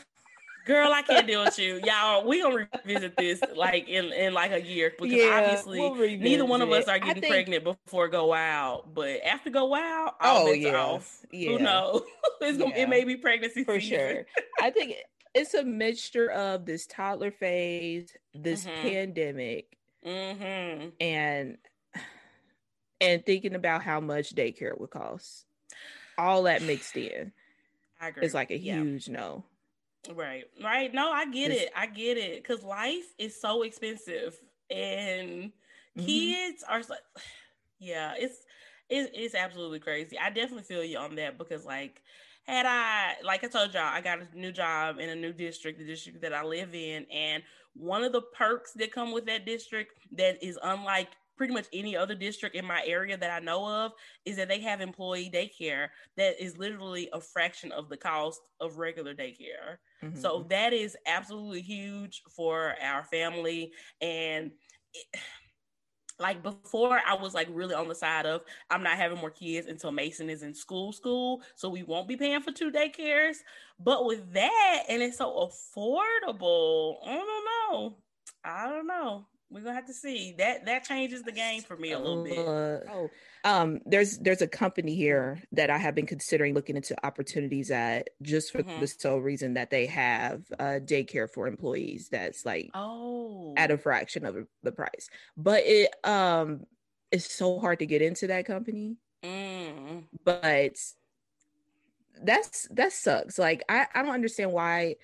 [0.65, 1.79] Girl, I can't deal with you.
[1.85, 5.95] Y'all, we gonna revisit this like in, in like a year because yeah, obviously we'll
[5.95, 7.33] neither one of us are getting think...
[7.33, 8.95] pregnant before go out.
[8.95, 11.27] But after go out, oh yeah, off.
[11.31, 11.51] yeah.
[11.51, 12.03] Who knows?
[12.41, 13.99] it's gonna, it may be pregnancy for season.
[13.99, 14.27] sure.
[14.61, 14.95] I think
[15.35, 18.89] it's a mixture of this toddler phase, this mm-hmm.
[18.89, 20.89] pandemic, mm-hmm.
[20.99, 21.59] and
[23.03, 25.45] and thinking about how much daycare would cost.
[26.17, 27.33] All that mixed in.
[28.01, 28.25] I agree.
[28.25, 29.17] It's like a huge yeah.
[29.19, 29.45] no.
[30.13, 30.93] Right, right.
[30.93, 31.73] No, I get it's, it.
[31.75, 32.43] I get it.
[32.43, 34.39] Because life is so expensive,
[34.71, 35.53] and
[35.97, 36.05] mm-hmm.
[36.05, 36.95] kids are so.
[37.81, 38.39] Yeah, it's
[38.89, 40.19] it, it's absolutely crazy.
[40.19, 42.01] I definitely feel you on that because, like,
[42.45, 45.79] had I, like I told y'all, I got a new job in a new district,
[45.79, 47.43] the district that I live in, and
[47.75, 51.97] one of the perks that come with that district that is unlike pretty much any
[51.97, 53.93] other district in my area that I know of
[54.25, 58.79] is that they have employee daycare that is literally a fraction of the cost of
[58.79, 59.79] regular daycare.
[60.03, 60.19] Mm-hmm.
[60.19, 64.53] So that is absolutely huge for our family and
[64.93, 65.07] it,
[66.21, 69.67] like before I was like really on the side of I'm not having more kids
[69.67, 73.39] until Mason is in school school so we won't be paying for two daycares
[73.81, 77.97] but with that and it's so affordable I don't know
[78.45, 81.93] I don't know we're gonna have to see that that changes the game for me
[81.93, 82.37] a little bit.
[82.37, 83.11] Uh, oh,
[83.45, 88.11] um, there's there's a company here that I have been considering looking into opportunities at
[88.21, 88.81] just for mm-hmm.
[88.81, 93.79] the sole reason that they have uh, daycare for employees that's like oh at a
[93.79, 96.67] fraction of the price, but it um
[97.13, 98.97] it's so hard to get into that company.
[99.23, 100.03] Mm.
[100.25, 100.77] But
[102.23, 103.39] that's that sucks.
[103.39, 104.97] Like I I don't understand why.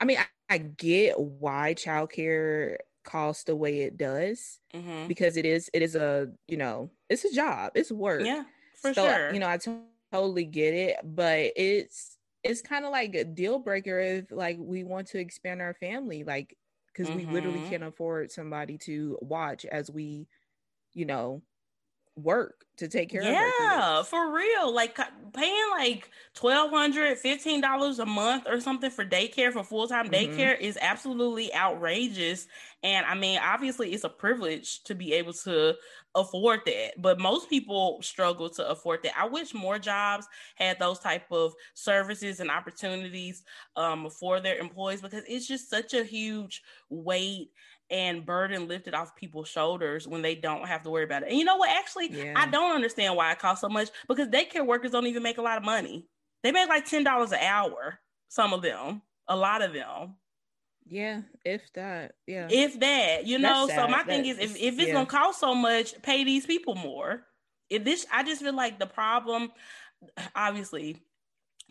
[0.00, 2.76] I mean, I, I get why childcare
[3.08, 5.08] cost the way it does mm-hmm.
[5.08, 8.44] because it is it is a you know it's a job it's work yeah
[8.74, 9.72] for so, sure you know I t-
[10.12, 14.84] totally get it but it's it's kind of like a deal breaker if like we
[14.84, 16.54] want to expand our family like
[16.92, 17.28] because mm-hmm.
[17.28, 17.70] we literally mm-hmm.
[17.70, 20.26] can't afford somebody to watch as we
[20.92, 21.42] you know
[22.18, 24.96] work to take care yeah, of yeah for real like
[25.34, 26.08] paying like
[26.40, 30.32] 1200 15 dollars a month or something for daycare for full-time mm-hmm.
[30.32, 32.46] daycare is absolutely outrageous
[32.82, 35.74] and i mean obviously it's a privilege to be able to
[36.14, 40.98] afford that but most people struggle to afford that i wish more jobs had those
[40.98, 43.42] type of services and opportunities
[43.76, 47.50] um, for their employees because it's just such a huge weight
[47.90, 51.30] and burden lifted off people's shoulders when they don't have to worry about it.
[51.30, 51.70] And you know what?
[51.70, 52.34] Actually, yeah.
[52.36, 55.42] I don't understand why it costs so much because daycare workers don't even make a
[55.42, 56.06] lot of money.
[56.42, 57.98] They make like ten dollars an hour.
[58.28, 60.16] Some of them, a lot of them.
[60.86, 63.68] Yeah, if that, yeah, if that, you know.
[63.68, 64.94] So my thing is, if, if it's yeah.
[64.94, 67.22] gonna cost so much, pay these people more.
[67.68, 69.50] If this, I just feel like the problem,
[70.34, 71.02] obviously,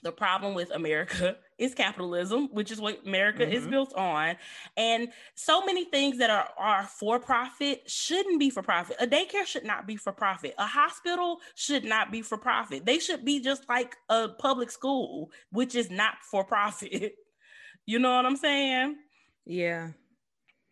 [0.03, 3.53] the problem with America is capitalism, which is what America mm-hmm.
[3.53, 4.35] is built on.
[4.75, 8.97] And so many things that are, are for profit shouldn't be for profit.
[8.99, 10.53] A daycare should not be for profit.
[10.57, 12.85] A hospital should not be for profit.
[12.85, 17.15] They should be just like a public school, which is not for profit.
[17.85, 18.97] you know what I'm saying?
[19.45, 19.89] Yeah.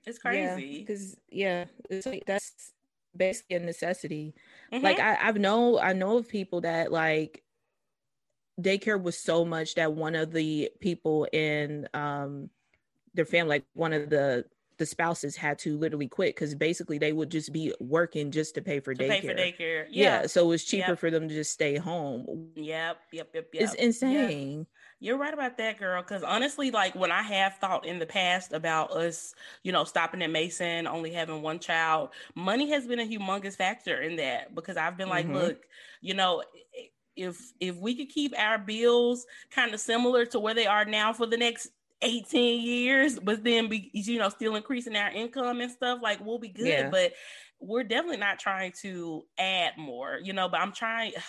[0.05, 0.79] It's crazy.
[0.85, 2.73] Because yeah, yeah, it's like that's
[3.15, 4.35] basically a necessity.
[4.71, 4.83] Mm-hmm.
[4.83, 7.41] Like I, I've know I know of people that like
[8.61, 12.49] daycare was so much that one of the people in um
[13.13, 14.45] their family like one of the
[14.77, 18.61] the spouses had to literally quit because basically they would just be working just to
[18.61, 19.09] pay for to daycare.
[19.09, 19.85] Pay for daycare.
[19.89, 20.21] Yeah.
[20.21, 20.27] yeah.
[20.27, 20.99] So it was cheaper yep.
[20.99, 22.49] for them to just stay home.
[22.55, 22.97] Yep.
[23.11, 23.29] Yep.
[23.33, 23.47] Yep.
[23.53, 23.63] yep.
[23.63, 24.59] It's insane.
[24.59, 24.67] Yep.
[24.99, 26.01] You're right about that, girl.
[26.01, 30.21] Because honestly, like when I have thought in the past about us, you know, stopping
[30.21, 34.77] at Mason, only having one child, money has been a humongous factor in that because
[34.77, 35.35] I've been like, mm-hmm.
[35.35, 35.63] look,
[36.01, 36.43] you know,
[37.15, 41.13] if if we could keep our bills kind of similar to where they are now
[41.13, 41.69] for the next
[42.01, 46.39] 18 years, but then be you know still increasing our income and stuff, like we'll
[46.39, 46.67] be good.
[46.67, 46.89] Yeah.
[46.89, 47.13] But
[47.59, 50.49] we're definitely not trying to add more, you know.
[50.49, 51.13] But I'm trying.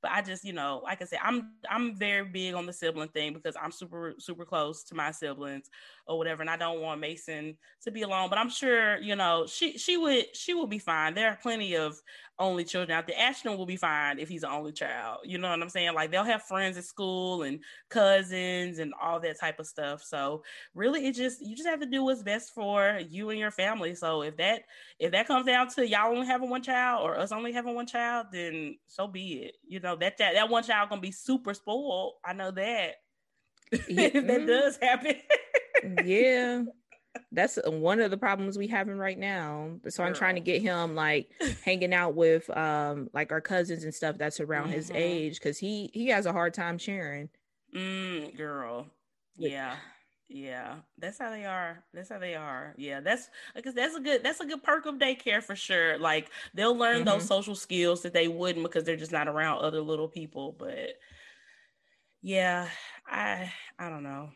[0.00, 3.08] But I just, you know, like I said, I'm I'm very big on the sibling
[3.08, 5.68] thing because I'm super super close to my siblings
[6.08, 8.30] or whatever, and I don't want Mason to be alone.
[8.30, 11.14] But I'm sure, you know, she she would she will be fine.
[11.14, 12.00] There are plenty of
[12.38, 13.18] only children out there.
[13.18, 15.20] Ashton will be fine if he's an only child.
[15.24, 15.94] You know what I'm saying?
[15.94, 20.02] Like they'll have friends at school and cousins and all that type of stuff.
[20.02, 20.42] So
[20.74, 23.94] really it just you just have to do what's best for you and your family.
[23.94, 24.62] So if that
[24.98, 27.86] if that comes down to y'all only having one child or us only having one
[27.86, 29.56] child, then so be it.
[29.66, 32.14] You know, that that, that one child gonna be super spoiled.
[32.24, 32.94] I know that.
[33.86, 34.04] Yeah.
[34.04, 34.46] if that mm-hmm.
[34.46, 35.16] does happen.
[36.04, 36.62] yeah
[37.32, 39.70] that's one of the problems we having right now.
[39.88, 41.30] So I'm trying to get him like
[41.64, 44.74] hanging out with um like our cousins and stuff that's around mm-hmm.
[44.74, 47.28] his age because he he has a hard time sharing.
[47.74, 48.86] Mm, girl,
[49.36, 49.76] yeah.
[50.30, 51.82] Yeah, that's how they are.
[51.94, 52.74] That's how they are.
[52.76, 55.98] Yeah, that's because that's a good that's a good perk of daycare for sure.
[55.98, 57.08] Like they'll learn mm-hmm.
[57.08, 60.54] those social skills that they wouldn't because they're just not around other little people.
[60.58, 60.90] But
[62.20, 62.68] yeah,
[63.06, 64.28] I I don't know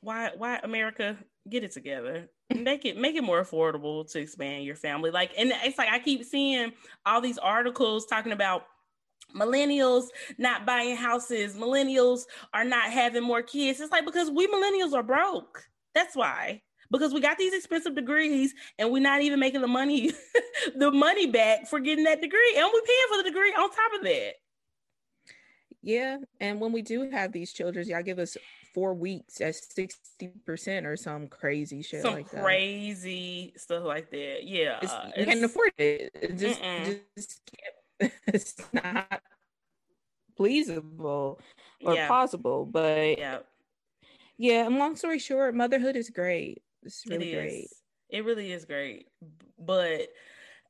[0.00, 1.16] why why America
[1.48, 2.28] get it together.
[2.54, 5.10] Make it make it more affordable to expand your family.
[5.10, 6.72] Like and it's like i keep seeing
[7.06, 8.64] all these articles talking about
[9.34, 10.06] millennials
[10.38, 11.54] not buying houses.
[11.54, 13.80] Millennials are not having more kids.
[13.80, 15.62] It's like because we millennials are broke.
[15.94, 16.62] That's why.
[16.90, 20.10] Because we got these expensive degrees and we're not even making the money
[20.76, 22.54] the money back for getting that degree.
[22.56, 24.32] And we're paying for the degree on top of that.
[25.82, 26.18] Yeah.
[26.40, 28.36] And when we do have these children y'all give us
[28.74, 33.60] four weeks at 60% or some crazy shit some like crazy that.
[33.60, 34.44] stuff like that.
[34.44, 34.78] Yeah.
[34.82, 36.10] It's, you can't afford it.
[36.14, 36.60] it just,
[37.16, 37.40] just
[38.00, 39.22] can't, it's not
[40.38, 41.38] pleasable
[41.84, 42.08] or yeah.
[42.08, 42.64] possible.
[42.66, 43.38] But yeah.
[44.38, 44.66] Yeah.
[44.66, 46.62] And long story short, motherhood is great.
[46.82, 47.68] It's really it great.
[48.10, 49.08] It really is great.
[49.58, 50.08] But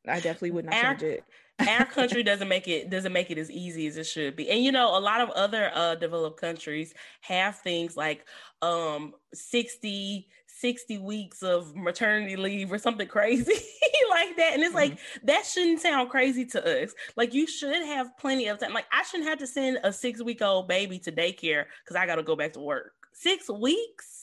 [0.06, 1.24] I definitely would not our, change it.
[1.68, 4.50] Our country doesn't make it doesn't make it as easy as it should be.
[4.50, 8.24] And you know, a lot of other uh developed countries have things like
[8.62, 10.28] um 60
[10.60, 13.44] 60 weeks of maternity leave or something crazy
[14.10, 14.50] like that.
[14.52, 14.90] And it's mm-hmm.
[14.90, 16.92] like that shouldn't sound crazy to us.
[17.16, 18.74] Like you should have plenty of time.
[18.74, 22.04] Like I shouldn't have to send a six week old baby to daycare because I
[22.06, 22.92] gotta go back to work.
[23.14, 24.19] Six weeks?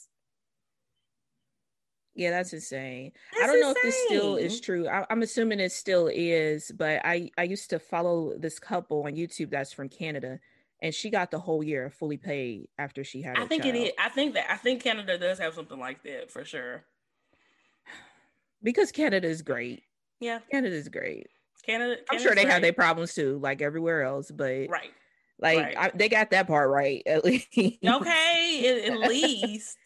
[2.18, 3.12] Yeah, that's insane.
[3.32, 3.84] That's I don't know insane.
[3.86, 4.88] if this still is true.
[4.88, 9.14] I, am assuming it still is, but I I used to follow this couple on
[9.14, 10.40] YouTube that's from Canada,
[10.82, 13.38] and she got the whole year fully paid after she had.
[13.38, 13.76] I think child.
[13.76, 13.92] it is.
[14.00, 16.84] I think that I think Canada does have something like that for sure.
[18.64, 19.84] Because Canada is great.
[20.20, 21.28] Yeah, Canada is great.
[21.64, 21.98] Canada.
[22.10, 22.52] I'm sure they great.
[22.52, 24.92] have their problems too, like everywhere else, but right.
[25.40, 25.78] Like right.
[25.78, 27.48] I, they got that part right at least.
[27.56, 29.78] Okay, at least.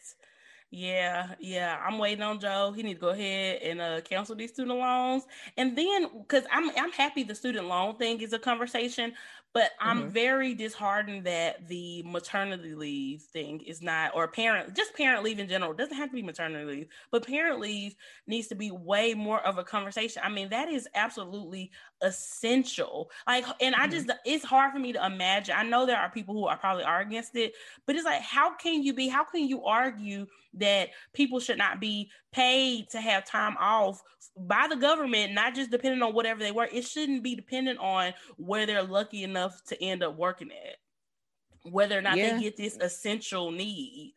[0.74, 1.78] Yeah, yeah.
[1.86, 2.72] I'm waiting on Joe.
[2.74, 5.24] He need to go ahead and uh, cancel these student loans,
[5.58, 9.12] and then because I'm I'm happy the student loan thing is a conversation,
[9.52, 10.08] but I'm mm-hmm.
[10.08, 15.48] very disheartened that the maternity leave thing is not, or parent, just parent leave in
[15.48, 17.94] general, doesn't have to be maternity leave, but parent leave
[18.26, 20.22] needs to be way more of a conversation.
[20.24, 21.70] I mean, that is absolutely
[22.02, 23.10] essential.
[23.26, 24.18] Like, and I just, mm-hmm.
[24.24, 25.54] it's hard for me to imagine.
[25.56, 27.54] I know there are people who are probably are against it,
[27.86, 31.80] but it's like, how can you be, how can you argue that people should not
[31.80, 34.02] be paid to have time off
[34.36, 36.70] by the government, not just depending on whatever they work.
[36.72, 41.98] It shouldn't be dependent on where they're lucky enough to end up working at, whether
[41.98, 42.36] or not yeah.
[42.36, 44.14] they get this essential need.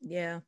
[0.00, 0.40] Yeah.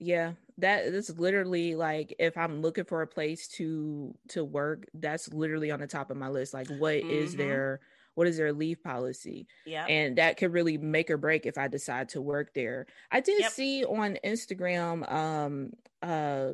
[0.00, 5.32] Yeah, that is literally like if I'm looking for a place to to work, that's
[5.32, 6.52] literally on the top of my list.
[6.52, 7.10] Like, what mm-hmm.
[7.10, 7.80] is their
[8.14, 9.46] what is their leave policy?
[9.64, 9.86] Yeah.
[9.86, 12.86] And that could really make or break if I decide to work there.
[13.12, 13.52] I did yep.
[13.52, 15.70] see on Instagram um
[16.02, 16.52] uh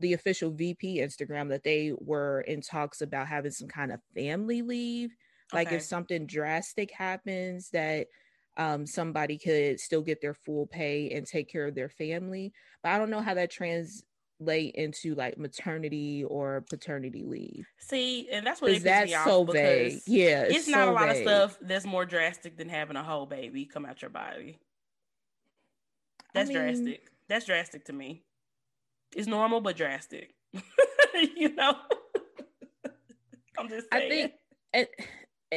[0.00, 4.62] the official VP Instagram that they were in talks about having some kind of family
[4.62, 5.10] leave.
[5.52, 5.76] Like okay.
[5.76, 8.06] if something drastic happens that
[8.56, 12.52] um, somebody could still get their full pay and take care of their family.
[12.82, 14.04] But I don't know how that trans
[14.40, 17.66] lay into like maternity or paternity leave.
[17.78, 20.00] See, and that's what is that so vague.
[20.06, 21.26] Yeah, it's, it's not so a lot vague.
[21.26, 24.58] of stuff that's more drastic than having a whole baby come out your body.
[26.32, 27.10] That's I mean, drastic.
[27.28, 28.24] That's drastic to me.
[29.14, 30.34] It's normal but drastic.
[31.36, 31.76] you know.
[33.58, 34.04] I'm just saying.
[34.04, 34.32] I think
[34.72, 34.90] it,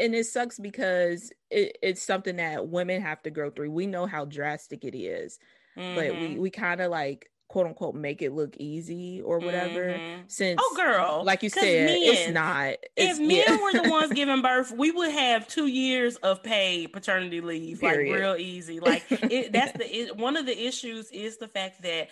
[0.02, 3.72] and it sucks because it, it's something that women have to go through.
[3.72, 5.40] We know how drastic it is,
[5.78, 5.96] mm-hmm.
[5.96, 6.42] but we mm-hmm.
[6.42, 10.22] we kind of like quote unquote make it look easy or whatever mm-hmm.
[10.28, 13.58] since oh girl like you said men, it's not it's, if men yeah.
[13.62, 18.12] were the ones giving birth we would have two years of paid paternity leave Period.
[18.12, 21.82] like real easy like it, that's the it, one of the issues is the fact
[21.84, 22.10] that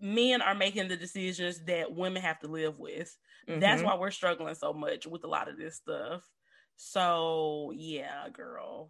[0.00, 3.16] men are making the decisions that women have to live with
[3.48, 3.58] mm-hmm.
[3.58, 6.22] that's why we're struggling so much with a lot of this stuff
[6.78, 8.88] so yeah girl.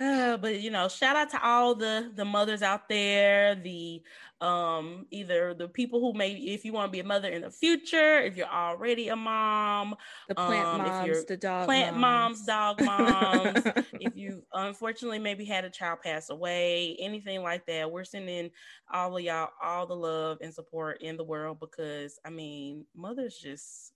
[0.00, 4.02] Uh, but you know, shout out to all the the mothers out there, the
[4.40, 7.50] um either the people who may if you want to be a mother in the
[7.50, 9.94] future, if you're already a mom,
[10.28, 15.44] the plant um, moms, the dog plant moms, moms dog moms, if you unfortunately maybe
[15.44, 18.50] had a child pass away, anything like that, we're sending
[18.92, 23.36] all of y'all all the love and support in the world because I mean, mothers
[23.36, 23.91] just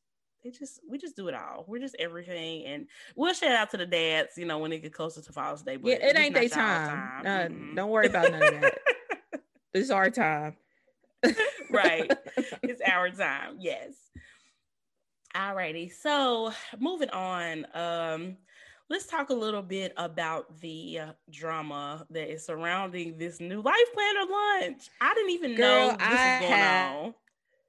[0.46, 1.64] they just we just do it all.
[1.66, 4.38] We're just everything, and we'll shout out to the dads.
[4.38, 5.76] You know when they get closer to Father's Day.
[5.76, 6.88] But yeah, it ain't their time.
[6.88, 7.24] time.
[7.24, 7.74] No, mm-hmm.
[7.74, 8.78] Don't worry about none of that.
[9.74, 10.56] it's our time.
[11.70, 12.11] right,
[12.62, 13.56] it's our time.
[13.59, 13.94] Yes.
[15.35, 17.66] Alrighty, so moving on.
[17.74, 18.37] Um,
[18.88, 23.76] let's talk a little bit about the uh, drama that is surrounding this new life
[23.92, 24.88] planner lunch.
[25.00, 27.14] I didn't even Girl, know this I was going have, on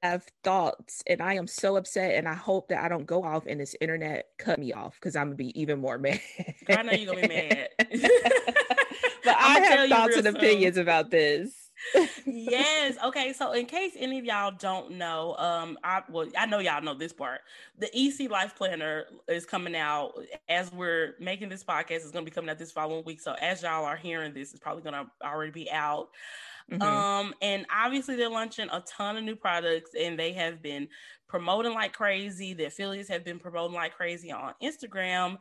[0.04, 3.46] have thoughts and I am so upset and I hope that I don't go off
[3.48, 6.20] and this internet cut me off because I'm gonna be even more mad.
[6.70, 7.70] I know you're gonna be mad.
[9.24, 10.36] but I have thoughts and soon.
[10.36, 11.54] opinions about this.
[12.26, 12.96] yes.
[13.06, 13.34] Okay.
[13.34, 16.96] So, in case any of y'all don't know, um, I well, I know y'all know
[16.96, 17.42] this part.
[17.78, 20.14] The EC Life Planner is coming out
[20.50, 21.98] as we're making this podcast.
[21.98, 23.22] It's gonna be coming out this following week.
[23.22, 26.10] So, as y'all are hearing this, it's probably gonna already be out.
[26.72, 26.82] Mm-hmm.
[26.82, 30.88] Um, and obviously they're launching a ton of new products and they have been
[31.28, 32.54] promoting like crazy.
[32.54, 35.38] The affiliates have been promoting like crazy on Instagram.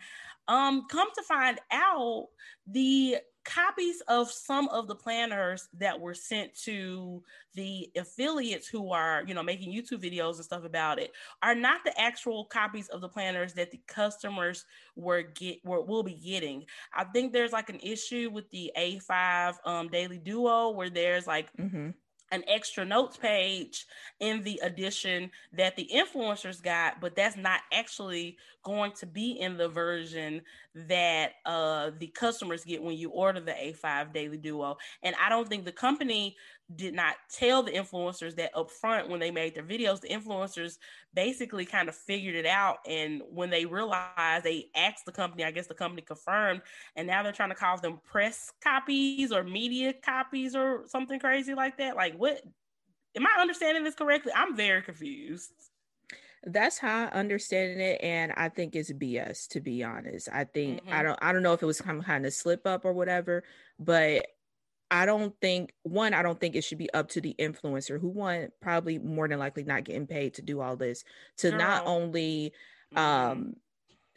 [0.49, 2.29] Um, come to find out,
[2.69, 7.23] the copies of some of the planners that were sent to
[7.55, 11.85] the affiliates who are you know making youtube videos and stuff about it are not
[11.85, 14.65] the actual copies of the planners that the customers
[14.97, 16.65] were get were will be getting.
[16.95, 21.49] I think there's like an issue with the a5 um, daily duo where there's like
[21.57, 21.91] mm-hmm
[22.33, 23.87] an extra notes page
[24.21, 29.57] in the edition that the influencers got, but that's not actually going to be in
[29.57, 30.41] the version
[30.75, 34.77] that uh, the customers get when you order the A5 Daily Duo.
[35.03, 36.37] And I don't think the company
[36.75, 40.01] did not tell the influencers that up front when they made their videos.
[40.01, 40.79] The influencers
[41.15, 42.79] basically kind of figured it out.
[42.89, 46.63] And when they realized, they asked the company, I guess the company confirmed,
[46.97, 51.55] and now they're trying to call them press copies or media copies or something crazy
[51.55, 51.95] like that.
[51.95, 52.41] Like, what?
[53.15, 54.33] Am I understanding this correctly?
[54.35, 55.53] I'm very confused
[56.47, 60.29] that's how I understand it, and I think it's BS to be honest.
[60.33, 60.93] I think mm-hmm.
[60.93, 62.93] I don't I don't know if it was kind of, kind of slip up or
[62.93, 63.43] whatever,
[63.79, 64.27] but
[64.91, 68.09] I don't think one, I don't think it should be up to the influencer who
[68.09, 71.05] one probably more than likely not getting paid to do all this
[71.39, 72.53] to not only
[72.95, 72.99] mm-hmm.
[72.99, 73.55] um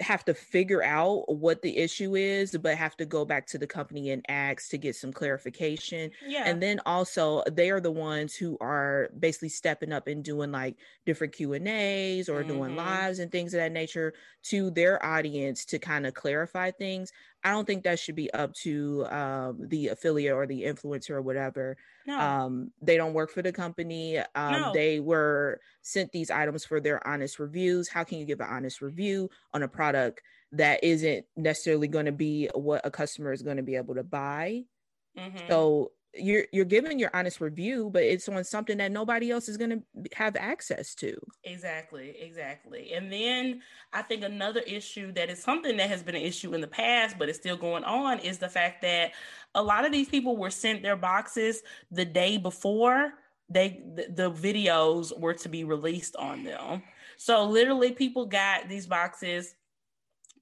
[0.02, 3.68] have to figure out what the issue is but have to go back to the
[3.68, 8.34] company and ask to get some clarification yeah and then also they are the ones
[8.34, 12.50] who are basically stepping up and doing like different q and a's or mm-hmm.
[12.50, 17.12] doing lives and things of that nature to their audience to kind of clarify things
[17.44, 21.22] I don't think that should be up to um, the affiliate or the influencer or
[21.22, 21.78] whatever.
[22.06, 22.20] No.
[22.20, 24.18] Um, they don't work for the company.
[24.36, 24.74] Um, no.
[24.74, 27.88] They were sent these items for their honest reviews.
[27.88, 30.22] How can you give an honest review on a product
[30.52, 34.04] that isn't necessarily going to be what a customer is going to be able to
[34.04, 34.64] buy?
[35.18, 35.48] Mm-hmm.
[35.48, 39.58] So you're you're giving your honest review but it's on something that nobody else is
[39.58, 39.82] going to
[40.16, 41.16] have access to.
[41.44, 42.94] Exactly exactly.
[42.94, 43.62] And then
[43.94, 47.18] i think another issue that is something that has been an issue in the past
[47.18, 49.12] but it's still going on is the fact that
[49.56, 53.14] a lot of these people were sent their boxes the day before
[53.50, 56.84] they the, the videos were to be released on them.
[57.18, 59.56] So literally people got these boxes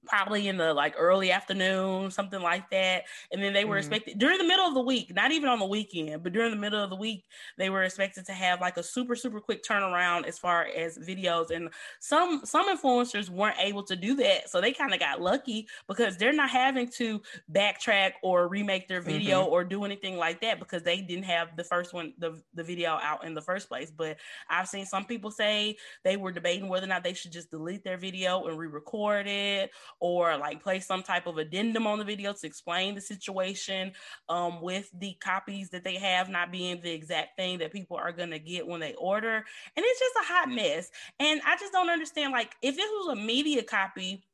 [0.06, 3.04] probably in the like early afternoon, something like that.
[3.32, 3.92] And then they were mm-hmm.
[3.92, 6.56] expected during the middle of the week, not even on the weekend, but during the
[6.56, 7.24] middle of the week,
[7.56, 11.50] they were expected to have like a super, super quick turnaround as far as videos.
[11.50, 14.50] And some some influencers weren't able to do that.
[14.50, 17.20] So they kind of got lucky because they're not having to
[17.52, 19.52] backtrack or remake their video mm-hmm.
[19.52, 22.98] or do anything like that because they didn't have the first one, the, the video
[23.02, 23.90] out in the first place.
[23.90, 24.16] But
[24.48, 27.84] I've seen some people say they were debating whether or not they should just delete
[27.84, 32.32] their video and re-record it or like place some type of addendum on the video
[32.32, 33.92] to explain the situation
[34.28, 38.12] um, with the copies that they have not being the exact thing that people are
[38.12, 39.36] going to get when they order.
[39.36, 40.90] And it's just a hot mess.
[41.18, 44.24] And I just don't understand like, if this was a media copy,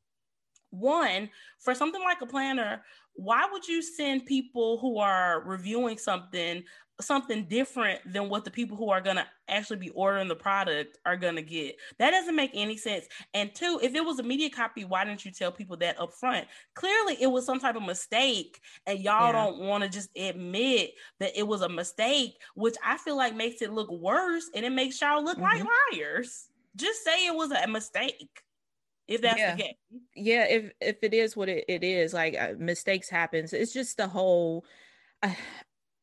[0.69, 6.63] one, for something like a planner, why would you send people who are reviewing something
[7.01, 10.97] something different than what the people who are going to actually be ordering the product
[11.05, 11.75] are going to get.
[11.99, 13.05] That doesn't make any sense.
[13.33, 16.13] And two, if it was a media copy, why didn't you tell people that up
[16.13, 16.47] front?
[16.73, 19.31] Clearly, it was some type of mistake, and y'all yeah.
[19.31, 23.61] don't want to just admit that it was a mistake, which I feel like makes
[23.61, 25.43] it look worse and it makes y'all look mm-hmm.
[25.43, 26.47] like liars.
[26.75, 28.43] Just say it was a mistake
[29.07, 29.55] if that's yeah.
[29.55, 29.75] the case.
[30.15, 33.53] Yeah, if if it is what it, it is, like uh, mistakes happens.
[33.53, 34.65] It's just the whole.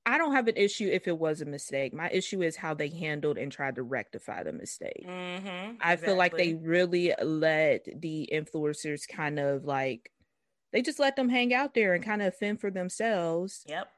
[0.05, 1.95] I don't have an issue if it was a mistake.
[1.95, 5.07] My issue is how they handled and tried to rectify the mistake.
[5.07, 10.11] Mm-hmm, I feel like they really let the influencers kind of like
[10.73, 13.65] they just let them hang out there and kind of fend for themselves.
[13.69, 13.89] Yep.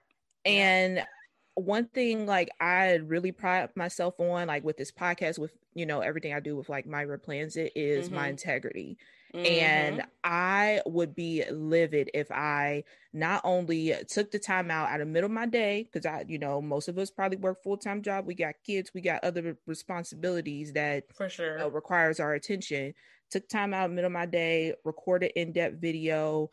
[0.44, 1.08] And yep.
[1.54, 6.00] one thing like I really pride myself on, like with this podcast, with you know
[6.00, 8.16] everything I do with like my plans, it is mm-hmm.
[8.16, 8.98] my integrity.
[9.34, 9.46] Mm-hmm.
[9.46, 15.08] And I would be livid if I not only took the time out out of
[15.08, 18.00] middle of my day, because I, you know, most of us probably work full time
[18.00, 18.26] job.
[18.26, 22.94] We got kids, we got other responsibilities that for sure know, requires our attention.
[23.30, 26.50] Took time out middle of my day, recorded in depth video,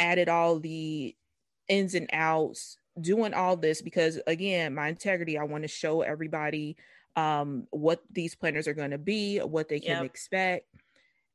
[0.00, 1.14] added all the
[1.68, 5.38] ins and outs, doing all this because again, my integrity.
[5.38, 6.76] I want to show everybody
[7.14, 10.04] um what these planners are going to be, what they can yep.
[10.04, 10.66] expect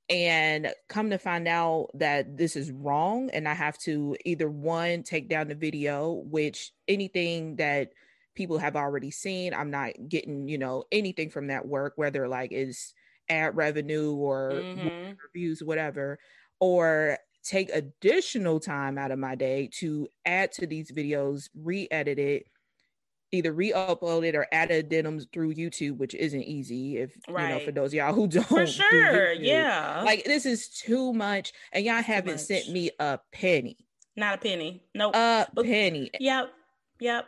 [0.10, 5.04] and come to find out that this is wrong and i have to either one
[5.04, 7.92] take down the video which anything that
[8.36, 12.52] people have already seen i'm not getting you know anything from that work whether like
[12.52, 12.94] is
[13.30, 15.12] ad revenue or mm-hmm.
[15.24, 16.18] reviews whatever
[16.60, 22.46] or take additional time out of my day to add to these videos re-edit it
[23.32, 26.98] either re-upload it or add addendums through YouTube, which isn't easy.
[26.98, 27.50] If right.
[27.50, 30.02] you know, for those y'all who don't, for sure, do yeah.
[30.04, 33.78] Like this is too much, and y'all haven't sent me a penny.
[34.16, 34.84] Not a penny.
[34.94, 35.16] Nope.
[35.16, 36.12] A but, penny.
[36.20, 36.52] Yep.
[37.00, 37.26] Yep.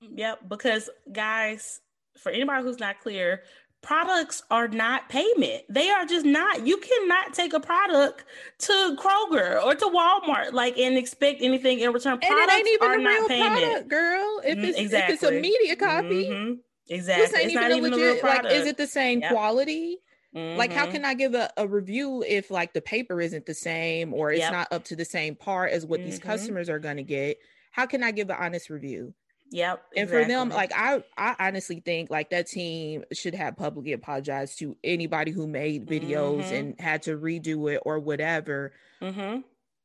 [0.00, 0.48] Yep.
[0.48, 1.80] Because guys,
[2.18, 3.42] for anybody who's not clear,
[3.86, 5.62] products are not payment.
[5.68, 6.66] They are just not.
[6.66, 8.24] You cannot take a product
[8.58, 12.18] to Kroger or to Walmart like and expect anything in return.
[12.18, 14.40] Products and it ain't even are a not real payment, product, girl.
[14.44, 15.14] If it's exactly.
[15.14, 16.52] if it's a media copy, mm-hmm.
[16.88, 18.24] exactly, this ain't it's even, a legit.
[18.24, 19.30] Like, is it the same yep.
[19.30, 19.98] quality?
[20.34, 20.58] Mm-hmm.
[20.58, 20.92] Like, how mm-hmm.
[20.92, 24.40] can I give a, a review if like the paper isn't the same or it's
[24.40, 24.52] yep.
[24.52, 26.10] not up to the same part as what mm-hmm.
[26.10, 27.38] these customers are going to get?
[27.70, 29.14] How can I give an honest review?
[29.50, 29.82] Yep.
[29.96, 30.24] And exactly.
[30.24, 34.76] for them, like I, I honestly think like that team should have publicly apologized to
[34.82, 36.54] anybody who made videos mm-hmm.
[36.54, 38.72] and had to redo it or whatever.
[39.00, 39.40] Mm-hmm.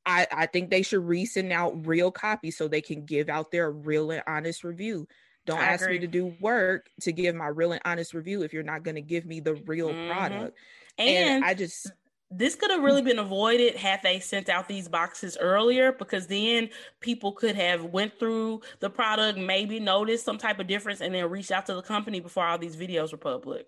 [0.06, 3.70] I, I think they should resend out real copies so they can give out their
[3.70, 5.08] real and honest review.
[5.46, 5.96] Don't I ask agree.
[5.96, 8.96] me to do work to give my real and honest review if you're not going
[8.96, 10.12] to give me the real mm-hmm.
[10.12, 10.58] product.
[10.98, 11.92] And, and I just
[12.32, 16.70] this could have really been avoided had they sent out these boxes earlier because then
[17.02, 21.30] people could have went through the product maybe noticed some type of difference and then
[21.30, 23.68] reached out to the company before all these videos were public.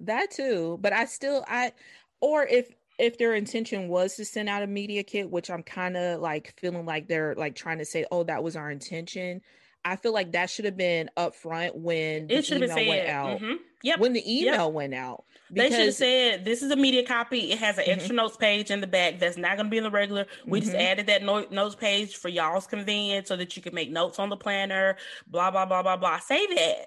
[0.00, 1.72] That too but i still i
[2.20, 2.68] or if
[2.98, 6.54] if their intention was to send out a media kit which i'm kind of like
[6.60, 9.40] feeling like they're like trying to say oh that was our intention
[9.84, 13.40] I feel like that should have been upfront when it should have been went out.
[13.40, 13.54] Mm-hmm.
[13.82, 13.98] Yep.
[13.98, 14.72] When the email yep.
[14.72, 15.24] went out.
[15.50, 17.52] They should have said this is a media copy.
[17.52, 17.92] It has an mm-hmm.
[17.92, 20.26] extra notes page in the back that's not going to be in the regular.
[20.46, 20.66] We mm-hmm.
[20.66, 24.18] just added that note, notes page for y'all's convenience so that you can make notes
[24.18, 24.96] on the planner.
[25.26, 26.18] Blah blah blah blah blah.
[26.20, 26.86] Say that.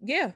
[0.00, 0.32] Yeah.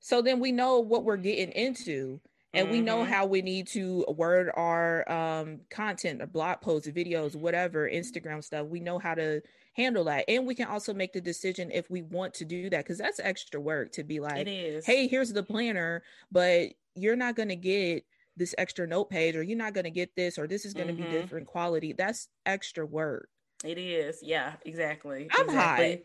[0.00, 2.20] So then we know what we're getting into
[2.54, 3.12] and we know mm-hmm.
[3.12, 8.66] how we need to word our um, content, blog posts, videos, whatever, Instagram stuff.
[8.66, 9.42] We know how to
[9.74, 10.24] handle that.
[10.28, 13.20] And we can also make the decision if we want to do that because that's
[13.20, 16.02] extra work to be like, hey, here's the planner,
[16.32, 18.04] but you're not going to get
[18.36, 20.88] this extra note page or you're not going to get this or this is going
[20.88, 21.12] to mm-hmm.
[21.12, 21.92] be different quality.
[21.92, 23.28] That's extra work.
[23.64, 24.20] It is.
[24.22, 25.28] Yeah, exactly.
[25.32, 25.90] I'm exactly.
[25.90, 26.02] high.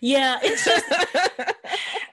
[0.00, 0.84] Yeah, it's just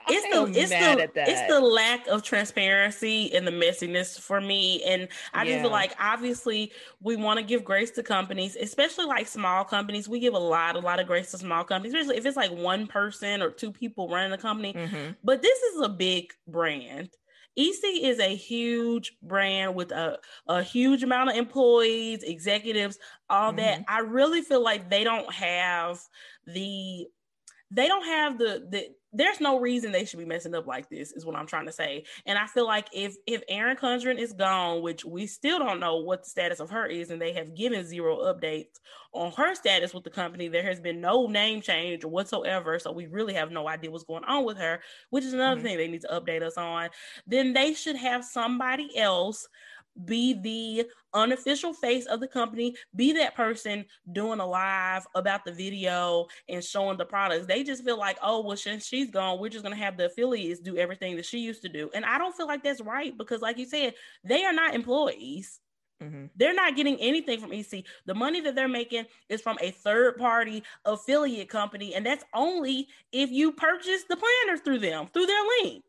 [0.09, 4.83] it's the it's the it's the lack of transparency and the messiness for me.
[4.83, 5.51] And I yeah.
[5.51, 10.07] just feel like obviously we want to give grace to companies, especially like small companies.
[10.09, 12.51] We give a lot, a lot of grace to small companies, especially if it's like
[12.51, 14.73] one person or two people running the company.
[14.73, 15.11] Mm-hmm.
[15.23, 17.09] But this is a big brand.
[17.57, 22.99] EC is a huge brand with a, a huge amount of employees, executives,
[23.29, 23.57] all mm-hmm.
[23.57, 23.83] that.
[23.87, 25.99] I really feel like they don't have
[26.45, 27.07] the
[27.71, 31.11] they don't have the the there's no reason they should be messing up like this
[31.11, 32.03] is what i'm trying to say.
[32.25, 35.97] And i feel like if if erin condren is gone which we still don't know
[35.97, 38.79] what the status of her is and they have given zero updates
[39.13, 42.79] on her status with the company there has been no name change whatsoever.
[42.79, 45.65] So we really have no idea what's going on with her which is another mm-hmm.
[45.65, 46.89] thing they need to update us on.
[47.25, 49.47] Then they should have somebody else
[50.05, 55.51] be the unofficial face of the company, be that person doing a live about the
[55.51, 57.45] video and showing the products.
[57.45, 60.05] They just feel like, oh, well, since she's gone, we're just going to have the
[60.05, 61.89] affiliates do everything that she used to do.
[61.93, 63.93] And I don't feel like that's right because, like you said,
[64.23, 65.59] they are not employees.
[66.01, 66.25] Mm-hmm.
[66.35, 67.83] They're not getting anything from EC.
[68.05, 71.95] The money that they're making is from a third party affiliate company.
[71.95, 75.83] And that's only if you purchase the planners through them, through their link.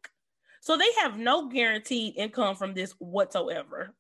[0.61, 3.94] So they have no guaranteed income from this whatsoever.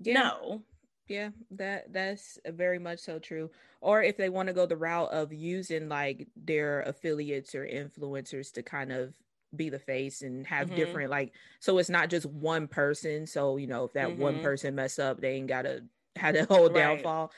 [0.00, 0.14] Yeah.
[0.14, 0.62] No.
[1.08, 3.50] Yeah, that that's very much so true.
[3.80, 8.52] Or if they want to go the route of using like their affiliates or influencers
[8.52, 9.14] to kind of
[9.56, 10.76] be the face and have mm-hmm.
[10.76, 13.26] different like so it's not just one person.
[13.26, 14.20] So, you know, if that mm-hmm.
[14.20, 15.84] one person mess up, they ain't gotta
[16.16, 16.74] have a whole right.
[16.74, 17.32] downfall.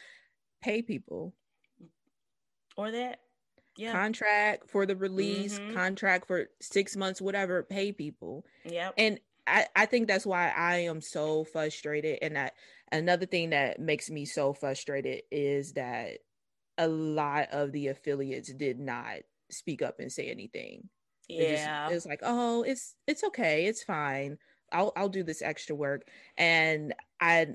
[0.60, 1.32] Pay people.
[2.76, 3.20] Or that
[3.80, 3.92] yeah.
[3.92, 5.74] contract for the release, mm-hmm.
[5.74, 8.44] contract for six months, whatever, pay people.
[8.64, 8.90] Yeah.
[8.98, 12.18] And I, I think that's why I am so frustrated.
[12.22, 12.54] And that
[12.92, 16.18] another thing that makes me so frustrated is that
[16.78, 19.18] a lot of the affiliates did not
[19.50, 20.88] speak up and say anything.
[21.28, 21.88] Yeah.
[21.88, 24.38] It it's like, oh, it's it's okay, it's fine.
[24.72, 26.06] I'll I'll do this extra work.
[26.36, 27.48] And I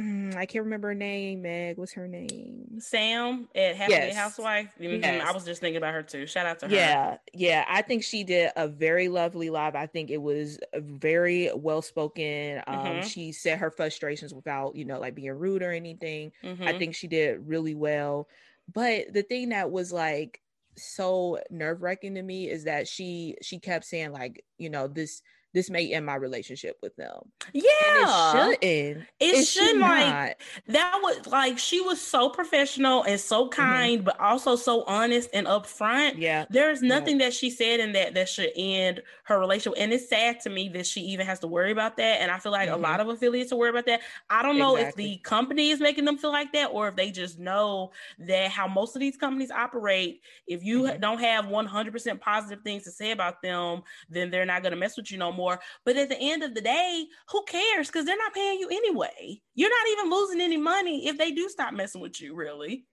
[0.00, 1.42] Mm, I can't remember her name.
[1.42, 2.78] Meg, what's her name?
[2.78, 4.16] Sam at Happy yes.
[4.16, 4.72] Housewife.
[4.80, 5.02] Mm-hmm.
[5.02, 5.26] Yes.
[5.26, 6.26] I was just thinking about her too.
[6.26, 6.74] Shout out to her.
[6.74, 7.64] Yeah, yeah.
[7.68, 9.74] I think she did a very lovely live.
[9.74, 12.62] I think it was very well spoken.
[12.66, 13.06] Um, mm-hmm.
[13.06, 16.32] She said her frustrations without, you know, like being rude or anything.
[16.42, 16.62] Mm-hmm.
[16.62, 18.28] I think she did really well.
[18.72, 20.40] But the thing that was like
[20.76, 25.22] so nerve wracking to me is that she she kept saying like, you know, this
[25.52, 27.32] this may end my relationship with them.
[27.52, 28.62] Yeah, and it shouldn't.
[28.62, 33.60] It, it should like that was like she was so professional and so mm-hmm.
[33.60, 34.04] kind, mm-hmm.
[34.04, 36.18] but also so honest and upfront.
[36.18, 37.26] Yeah, there's nothing yeah.
[37.26, 40.68] that she said in that that should end her relationship, and it's sad to me
[40.70, 42.20] that she even has to worry about that.
[42.20, 42.78] And I feel like mm-hmm.
[42.78, 44.00] a lot of affiliates are worried about that.
[44.28, 45.04] I don't know exactly.
[45.04, 47.90] if the company is making them feel like that, or if they just know
[48.20, 50.22] that how most of these companies operate.
[50.46, 51.00] If you mm-hmm.
[51.00, 54.96] don't have 100% positive things to say about them, then they're not going to mess
[54.96, 55.60] with you no more more.
[55.84, 57.88] But at the end of the day, who cares?
[57.88, 59.40] Because they're not paying you anyway.
[59.54, 62.84] You're not even losing any money if they do stop messing with you, really.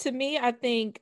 [0.00, 1.00] To me, I think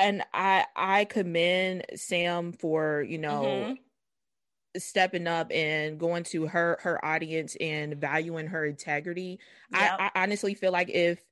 [0.00, 3.72] and I I commend Sam for, you know, mm-hmm.
[4.78, 9.38] stepping up and going to her her audience and valuing her integrity.
[9.72, 9.96] Yep.
[9.98, 11.22] I, I honestly feel like if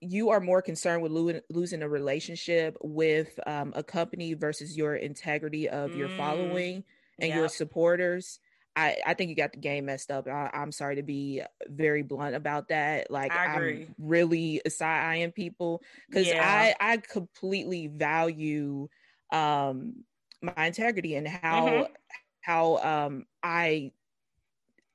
[0.00, 4.94] you are more concerned with lo- losing a relationship with um, a company versus your
[4.94, 5.96] integrity of mm.
[5.96, 6.84] your following
[7.18, 7.36] and yep.
[7.36, 8.40] your supporters.
[8.76, 10.28] I, I think you got the game messed up.
[10.28, 13.10] I, am sorry to be very blunt about that.
[13.10, 16.74] Like I'm really side eyeing people because yeah.
[16.80, 18.88] I I completely value
[19.32, 20.04] um
[20.40, 21.92] my integrity and how mm-hmm.
[22.40, 23.90] how um I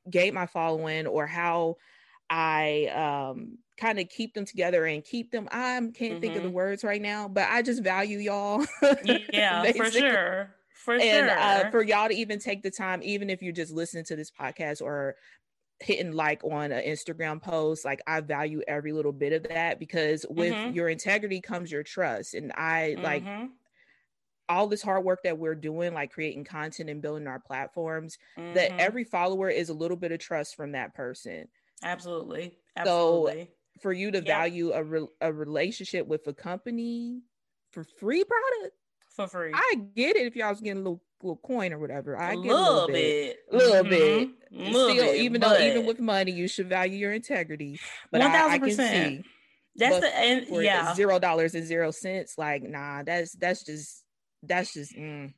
[0.10, 1.76] gave my following or how
[2.30, 5.48] I um kind of keep them together and keep them.
[5.52, 6.20] I can't mm-hmm.
[6.22, 6.56] think of the mm-hmm.
[6.56, 8.66] words right now, but I just value y'all.
[9.34, 10.56] yeah, for sure.
[10.84, 11.68] For and uh, sure.
[11.68, 14.30] uh, for y'all to even take the time, even if you're just listening to this
[14.30, 15.16] podcast or
[15.80, 20.26] hitting like on an Instagram post, like I value every little bit of that because
[20.30, 20.76] with mm-hmm.
[20.76, 22.34] your integrity comes your trust.
[22.34, 23.04] And I mm-hmm.
[23.04, 23.24] like
[24.50, 28.54] all this hard work that we're doing, like creating content and building our platforms, mm-hmm.
[28.54, 31.48] that every follower is a little bit of trust from that person.
[31.82, 32.58] Absolutely.
[32.76, 33.44] Absolutely.
[33.44, 34.28] So for you to yep.
[34.28, 37.22] value a, re- a relationship with a company
[37.72, 38.76] for free product
[39.14, 39.52] for free.
[39.54, 42.20] I get it if y'all was getting a little little coin or whatever.
[42.20, 43.90] I get a little bit, a little mm-hmm.
[43.90, 44.30] bit.
[44.52, 47.80] Little Still, bit, even though even with money, you should value your integrity.
[48.12, 49.24] But 1, I, I can see
[49.76, 52.38] that's the and yeah zero dollars and zero cents.
[52.38, 54.04] Like nah, that's that's just
[54.42, 54.96] that's just.
[54.96, 55.34] Mm.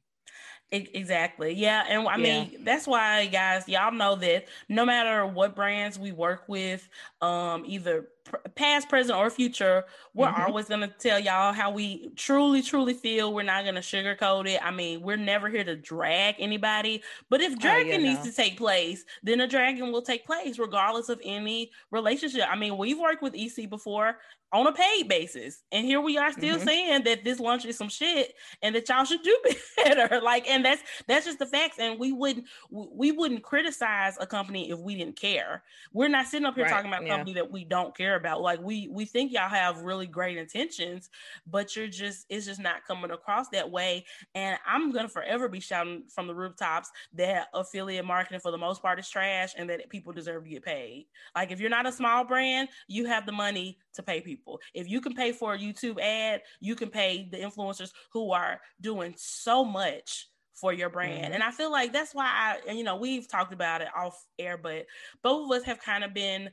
[0.72, 1.54] Exactly.
[1.54, 1.84] Yeah.
[1.88, 2.58] And I mean, yeah.
[2.64, 6.90] that's why, guys, y'all know that no matter what brands we work with,
[7.22, 8.08] um, either
[8.56, 10.42] past, present, or future, we're mm-hmm.
[10.44, 13.34] always going to tell y'all how we truly, truly feel.
[13.34, 14.60] We're not going to sugarcoat it.
[14.64, 17.04] I mean, we're never here to drag anybody.
[17.30, 18.32] But if dragging oh, yeah, needs no.
[18.32, 22.44] to take place, then a dragging will take place, regardless of any relationship.
[22.50, 24.18] I mean, we've worked with EC before
[24.54, 25.64] on a paid basis.
[25.72, 26.68] And here we are still mm-hmm.
[26.68, 29.38] saying that this lunch is some shit and that y'all should do
[29.84, 30.22] better.
[30.22, 31.78] Like, and that's that's just the facts.
[31.80, 35.64] And we wouldn't we wouldn't criticize a company if we didn't care.
[35.94, 36.72] We're not sitting up here right.
[36.72, 37.42] talking about a company yeah.
[37.42, 38.42] that we don't care about.
[38.42, 41.10] Like we we think y'all have really great intentions,
[41.48, 44.06] but you're just it's just not coming across that way.
[44.36, 48.82] And I'm gonna forever be shouting from the rooftops that affiliate marketing for the most
[48.82, 51.08] part is trash and that people deserve to get paid.
[51.36, 54.35] Like if you're not a small brand, you have the money to pay people.
[54.74, 58.60] If you can pay for a YouTube ad, you can pay the influencers who are
[58.82, 61.26] doing so much for your brand.
[61.26, 61.34] Mm-hmm.
[61.34, 62.26] And I feel like that's why
[62.68, 64.86] I, you know, we've talked about it off air, but
[65.22, 66.50] both of us have kind of been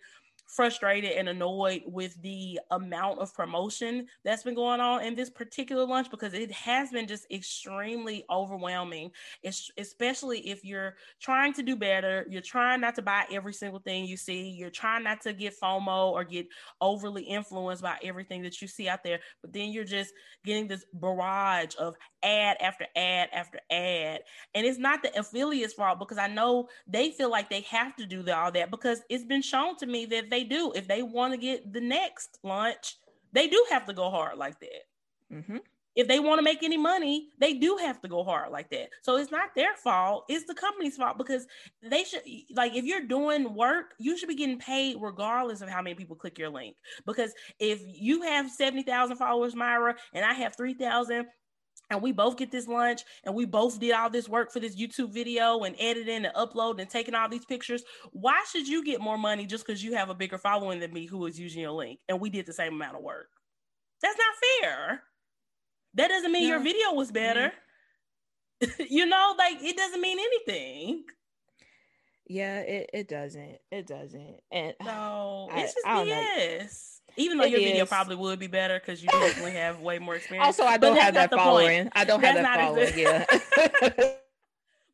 [0.55, 5.87] frustrated and annoyed with the amount of promotion that's been going on in this particular
[5.87, 9.11] lunch because it has been just extremely overwhelming
[9.43, 13.81] it's, especially if you're trying to do better you're trying not to buy every single
[13.81, 16.47] thing you see you're trying not to get fomo or get
[16.81, 20.13] overly influenced by everything that you see out there but then you're just
[20.45, 24.21] getting this barrage of ad after ad after ad.
[24.55, 28.07] And it's not the affiliates fault because i know they feel like they have to
[28.07, 30.73] do all that because it's been shown to me that they do.
[30.75, 32.97] If they want to get the next lunch,
[33.33, 34.85] they do have to go hard like that.
[35.33, 35.59] Mm-hmm.
[35.95, 38.89] If they want to make any money, they do have to go hard like that.
[39.03, 41.47] So it's not their fault; it's the company's fault because
[41.83, 42.23] they should
[42.55, 46.17] like if you're doing work, you should be getting paid regardless of how many people
[46.17, 46.77] click your link.
[47.05, 51.27] Because if you have seventy thousand followers, Myra, and I have three thousand,
[51.93, 54.75] and we both get this lunch and we both did all this work for this
[54.75, 59.01] YouTube video and editing and uploading and taking all these pictures, why should you get
[59.01, 61.73] more money just because you have a bigger following than me who is using your
[61.73, 63.29] link and we did the same amount of work?
[64.01, 65.03] That's not fair.
[65.95, 66.49] That doesn't mean yeah.
[66.49, 67.53] your video was better.
[68.61, 68.69] Yeah.
[68.91, 71.05] you know, like it doesn't mean anything.
[72.27, 73.59] Yeah, it, it doesn't.
[73.71, 74.41] It doesn't.
[74.51, 77.01] And no, it's just I BS.
[77.17, 77.67] Even though it your is.
[77.67, 80.47] video probably would be better because you definitely have way more experience.
[80.47, 81.89] Also, I don't have that following.
[81.93, 82.99] I don't that's have that following.
[82.99, 84.13] Yeah.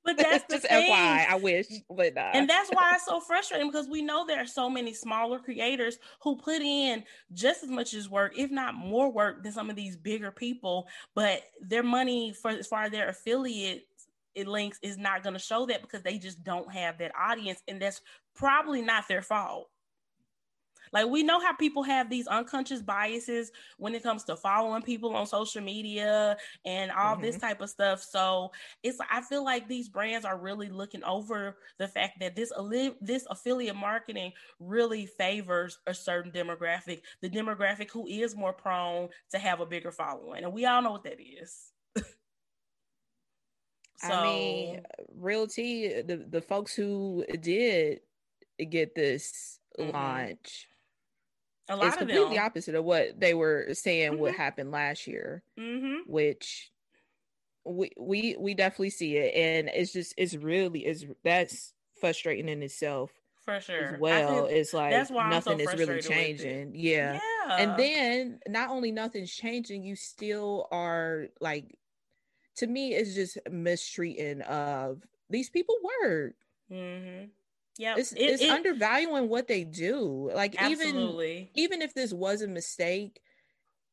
[0.05, 0.91] but that's just thing.
[0.91, 2.31] FYI, I wish, but nah.
[2.33, 5.99] and that's why it's so frustrating because we know there are so many smaller creators
[6.23, 9.77] who put in just as much as work, if not more work, than some of
[9.77, 10.89] these bigger people.
[11.15, 13.85] But their money for as far as their affiliate
[14.35, 17.61] it links is not going to show that because they just don't have that audience
[17.67, 18.01] and that's
[18.37, 19.69] probably not their fault
[20.93, 25.15] like we know how people have these unconscious biases when it comes to following people
[25.15, 27.23] on social media and all mm-hmm.
[27.23, 28.03] this type of stuff.
[28.03, 28.51] So
[28.83, 32.53] it's I feel like these brands are really looking over the fact that this
[33.01, 39.39] this affiliate marketing really favors a certain demographic, the demographic who is more prone to
[39.39, 40.45] have a bigger following.
[40.45, 41.73] And we all know what that is.
[41.97, 42.05] so,
[44.13, 44.83] I mean,
[45.15, 48.01] realty, the the folks who did
[48.71, 49.93] get this mm-hmm.
[49.93, 50.69] launch
[51.69, 52.45] a lot it's of completely them.
[52.45, 54.21] opposite of what they were saying mm-hmm.
[54.23, 56.11] would happen last year, mm-hmm.
[56.11, 56.71] which
[57.65, 62.63] we we we definitely see it, and it's just it's really is that's frustrating in
[62.63, 63.11] itself
[63.49, 63.95] for sure.
[63.95, 66.73] As well, it's like nothing so is really changing.
[66.75, 67.15] Yeah.
[67.47, 71.79] yeah, and then not only nothing's changing, you still are like,
[72.57, 76.35] to me, it's just mistreating of these people work.
[76.71, 77.29] Mm-hmm.
[77.79, 80.31] Yeah, it's, it, it's it, undervaluing what they do.
[80.35, 81.51] Like absolutely.
[81.55, 83.21] even even if this was a mistake,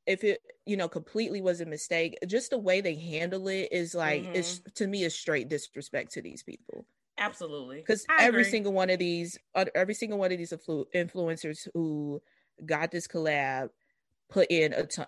[0.07, 3.93] if it you know completely was a mistake, just the way they handle it is
[3.93, 4.36] like mm-hmm.
[4.36, 6.88] it's to me a straight disrespect to these people.
[7.19, 8.51] Absolutely, because every agree.
[8.51, 9.38] single one of these,
[9.75, 12.21] every single one of these influ- influencers who
[12.65, 13.69] got this collab
[14.29, 15.05] put in a ton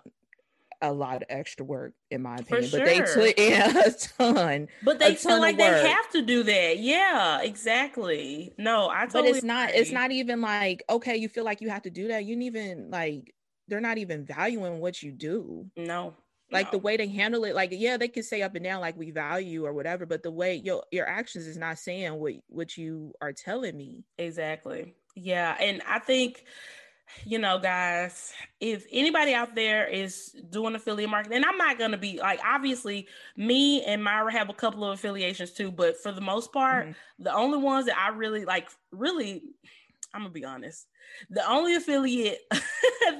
[0.80, 2.80] a lot of extra work in my opinion sure.
[2.80, 6.78] but they put in a ton but they feel like they have to do that.
[6.78, 8.52] Yeah exactly.
[8.58, 9.80] No i totally but it's not agree.
[9.80, 12.24] it's not even like okay you feel like you have to do that.
[12.24, 13.34] You even like
[13.66, 15.66] they're not even valuing what you do.
[15.76, 16.14] No
[16.50, 16.70] like no.
[16.72, 19.10] the way they handle it like yeah they can say up and down like we
[19.10, 23.12] value or whatever but the way your your actions is not saying what what you
[23.20, 24.04] are telling me.
[24.18, 24.94] Exactly.
[25.16, 26.44] Yeah and i think
[27.24, 31.92] you know, guys, if anybody out there is doing affiliate marketing, and I'm not going
[31.92, 33.06] to be like, obviously,
[33.36, 37.22] me and Myra have a couple of affiliations too, but for the most part, mm-hmm.
[37.22, 39.42] the only ones that I really like, really,
[40.14, 40.86] I'm gonna be honest,
[41.30, 42.40] the only affiliate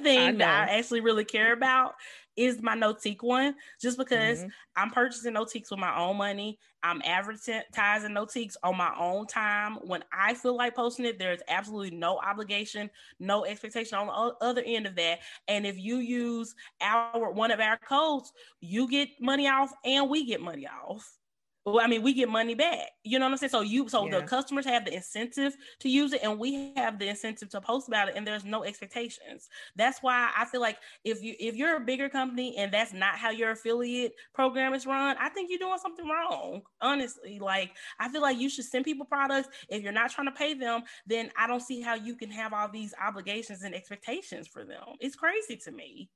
[0.03, 1.93] thing I that I actually really care about
[2.39, 4.49] is my Notique one, just because mm-hmm.
[4.77, 6.57] I'm purchasing Notiques with my own money.
[6.81, 9.75] I'm advertising Notiques on my own time.
[9.83, 14.63] When I feel like posting it, there's absolutely no obligation, no expectation on the other
[14.65, 15.19] end of that.
[15.49, 18.31] And if you use our one of our codes,
[18.61, 21.18] you get money off and we get money off.
[21.65, 22.89] Well, I mean, we get money back.
[23.03, 23.49] You know what I'm saying?
[23.49, 24.19] So you, so yeah.
[24.19, 27.87] the customers have the incentive to use it, and we have the incentive to post
[27.87, 29.49] about it, and there's no expectations.
[29.75, 33.15] That's why I feel like if you if you're a bigger company and that's not
[33.15, 36.61] how your affiliate program is run, I think you're doing something wrong.
[36.81, 39.49] Honestly, like I feel like you should send people products.
[39.67, 42.53] If you're not trying to pay them, then I don't see how you can have
[42.53, 44.83] all these obligations and expectations for them.
[45.01, 46.09] It's crazy to me.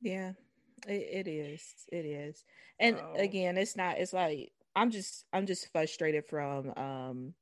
[0.00, 0.32] Yeah,
[0.86, 1.62] it, it is.
[1.92, 2.44] It is.
[2.78, 3.14] And oh.
[3.18, 3.98] again, it's not.
[3.98, 5.24] It's like I'm just.
[5.32, 7.34] I'm just frustrated from um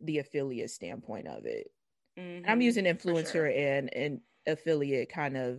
[0.00, 1.70] the affiliate standpoint of it.
[2.18, 2.48] Mm-hmm.
[2.48, 3.46] I'm using influencer sure.
[3.46, 5.58] and and affiliate kind of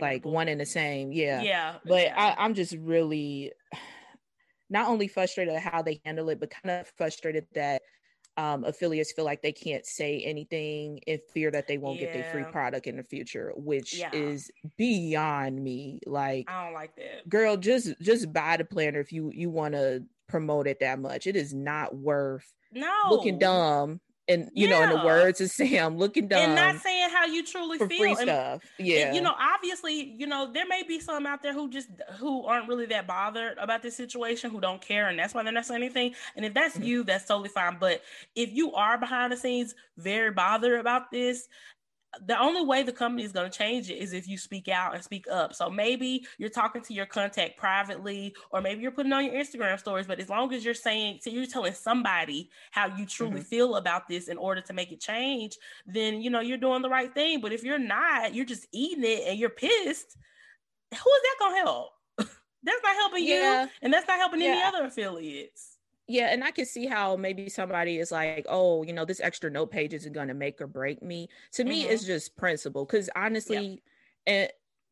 [0.00, 1.12] like one and the same.
[1.12, 1.42] Yeah.
[1.42, 1.74] Yeah.
[1.84, 3.52] But I, I'm just really
[4.70, 7.82] not only frustrated at how they handle it, but kind of frustrated that
[8.36, 12.06] um, affiliates feel like they can't say anything in fear that they won't yeah.
[12.06, 14.10] get their free product in the future, which yeah.
[14.12, 16.00] is beyond me.
[16.06, 17.28] Like I don't like that.
[17.28, 21.26] Girl, just just buy the planner if you you want to promote it that much.
[21.26, 24.00] It is not worth no looking dumb
[24.32, 24.78] and you yeah.
[24.78, 27.88] know, in the words of Sam, looking dumb and not saying how you truly feel.
[27.88, 29.06] Free stuff, yeah.
[29.06, 32.44] And, you know, obviously, you know, there may be some out there who just who
[32.44, 35.66] aren't really that bothered about this situation, who don't care, and that's why they're not
[35.66, 36.14] saying anything.
[36.36, 36.84] And if that's mm-hmm.
[36.84, 37.76] you, that's totally fine.
[37.78, 38.02] But
[38.34, 41.48] if you are behind the scenes very bothered about this,
[42.20, 44.94] the only way the company is going to change it is if you speak out
[44.94, 45.54] and speak up.
[45.54, 49.78] So maybe you're talking to your contact privately, or maybe you're putting on your Instagram
[49.78, 50.06] stories.
[50.06, 53.42] But as long as you're saying, so you're telling somebody how you truly mm-hmm.
[53.42, 55.56] feel about this in order to make it change,
[55.86, 57.40] then you know you're doing the right thing.
[57.40, 60.16] But if you're not, you're just eating it and you're pissed.
[60.90, 61.88] Who is that going to help?
[62.18, 63.62] that's not helping yeah.
[63.62, 64.48] you, and that's not helping yeah.
[64.48, 65.71] any other affiliates
[66.08, 69.50] yeah and i can see how maybe somebody is like oh you know this extra
[69.50, 71.70] note page isn't going to make or break me to mm-hmm.
[71.70, 73.82] me it's just principle because honestly
[74.26, 74.48] and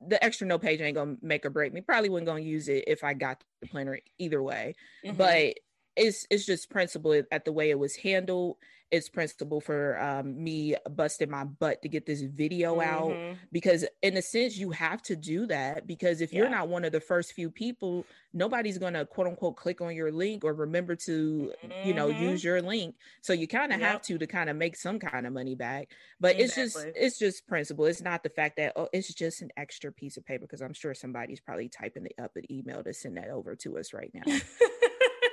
[0.06, 2.84] the extra note page ain't gonna make or break me probably wasn't gonna use it
[2.86, 5.16] if i got the planner either way mm-hmm.
[5.16, 5.54] but
[5.96, 8.56] it's it's just principle at the way it was handled
[8.90, 12.90] it's principle for um, me busting my butt to get this video mm-hmm.
[12.90, 16.40] out because in a sense you have to do that because if yeah.
[16.40, 19.94] you're not one of the first few people nobody's going to quote unquote click on
[19.94, 21.88] your link or remember to mm-hmm.
[21.88, 22.22] you know mm-hmm.
[22.22, 23.90] use your link so you kind of yep.
[23.90, 25.88] have to to kind of make some kind of money back
[26.18, 26.62] but exactly.
[26.62, 29.92] it's just it's just principle it's not the fact that oh it's just an extra
[29.92, 33.16] piece of paper because i'm sure somebody's probably typing it up an email to send
[33.16, 34.22] that over to us right now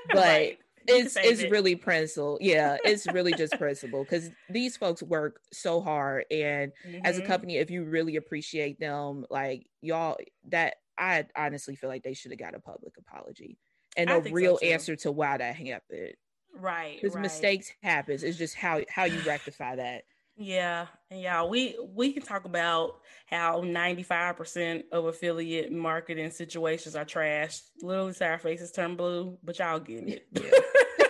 [0.09, 0.59] but right.
[0.87, 1.51] It's it's it.
[1.51, 2.37] really principle.
[2.41, 6.99] Yeah, it's really just principle because these folks work so hard, and mm-hmm.
[7.03, 7.27] as a mm-hmm.
[7.27, 10.17] company, if you really appreciate them, like y'all,
[10.49, 13.57] that I honestly feel like they should have got a public apology
[13.95, 16.13] and a real so answer to why that happened.
[16.59, 16.99] Right.
[17.01, 17.21] Because right.
[17.21, 18.23] mistakes happens.
[18.23, 20.03] It's just how how you rectify that.
[20.37, 21.43] Yeah, and yeah.
[21.43, 27.61] We we can talk about how ninety five percent of affiliate marketing situations are trashed.
[27.81, 30.27] Literally, sour faces turn blue, but y'all get it.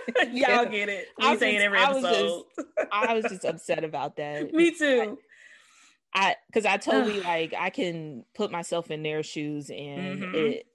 [0.08, 0.24] Yeah.
[0.32, 0.66] y'all yeah.
[0.66, 1.08] get it.
[1.18, 2.06] We say it every episode.
[2.06, 4.54] I was, just, I was just upset about that.
[4.54, 5.18] Me too.
[6.14, 10.36] I because I, I, totally like I can put myself in their shoes and mm-hmm.
[10.36, 10.66] it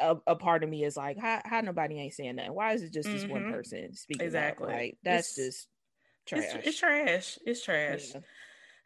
[0.00, 2.54] a, a, part of me is like, how, how nobody ain't saying that?
[2.54, 3.18] Why is it just mm-hmm.
[3.18, 3.52] this one mm-hmm.
[3.52, 4.26] person speaking?
[4.26, 4.72] Exactly.
[4.72, 5.68] Like that's it's, just
[6.28, 6.54] trash.
[6.54, 7.38] It's, it's trash.
[7.44, 8.14] It's trash.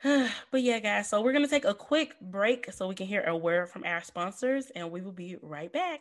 [0.04, 0.28] Yeah.
[0.50, 1.08] but yeah, guys.
[1.08, 4.02] So we're gonna take a quick break so we can hear a word from our
[4.02, 6.00] sponsors, and we will be right back.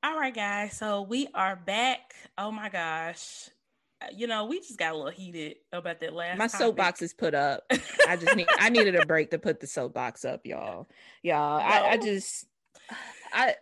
[0.00, 0.76] All right, guys.
[0.76, 2.14] So we are back.
[2.36, 3.48] Oh my gosh.
[4.00, 6.38] Uh, you know, we just got a little heated about that last.
[6.38, 6.58] My topic.
[6.60, 7.64] soapbox is put up.
[8.06, 8.46] I just need.
[8.60, 10.88] I needed a break to put the soapbox up, y'all.
[11.24, 11.64] Y'all, no.
[11.64, 12.46] I, I just,
[13.32, 13.56] I,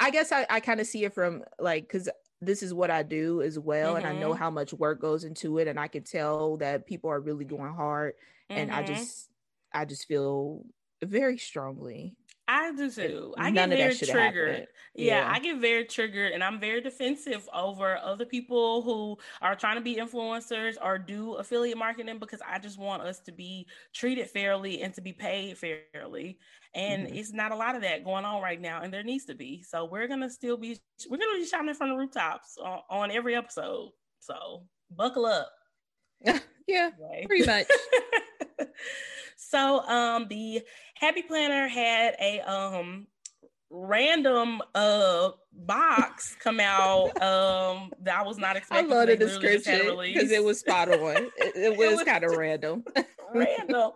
[0.00, 2.08] I guess I, I kind of see it from like because
[2.40, 4.04] this is what I do as well, mm-hmm.
[4.04, 4.42] and I know mm-hmm.
[4.42, 7.72] how much work goes into it, and I can tell that people are really going
[7.72, 8.14] hard,
[8.50, 8.60] mm-hmm.
[8.60, 8.92] and I mm-hmm.
[8.92, 9.28] just,
[9.72, 10.64] I just feel
[11.04, 12.16] very strongly
[12.48, 13.34] I do too.
[13.36, 14.68] I get very triggered.
[14.94, 15.20] Yeah.
[15.20, 19.76] yeah, I get very triggered and I'm very defensive over other people who are trying
[19.76, 24.30] to be influencers or do affiliate marketing because I just want us to be treated
[24.30, 26.38] fairly and to be paid fairly.
[26.74, 27.16] And mm-hmm.
[27.16, 29.62] it's not a lot of that going on right now, and there needs to be.
[29.62, 30.78] So we're gonna still be
[31.08, 33.90] we're gonna be shouting from the rooftops on, on every episode.
[34.20, 35.50] So buckle up.
[36.68, 36.90] yeah,
[37.26, 37.66] pretty much.
[39.36, 40.62] So um the
[40.94, 43.06] Happy Planner had a um
[43.70, 48.90] random uh box come out um that I was not expecting.
[48.90, 51.16] I love the description because it was spot on.
[51.36, 52.84] It, it was, was kind of random.
[53.32, 53.92] random.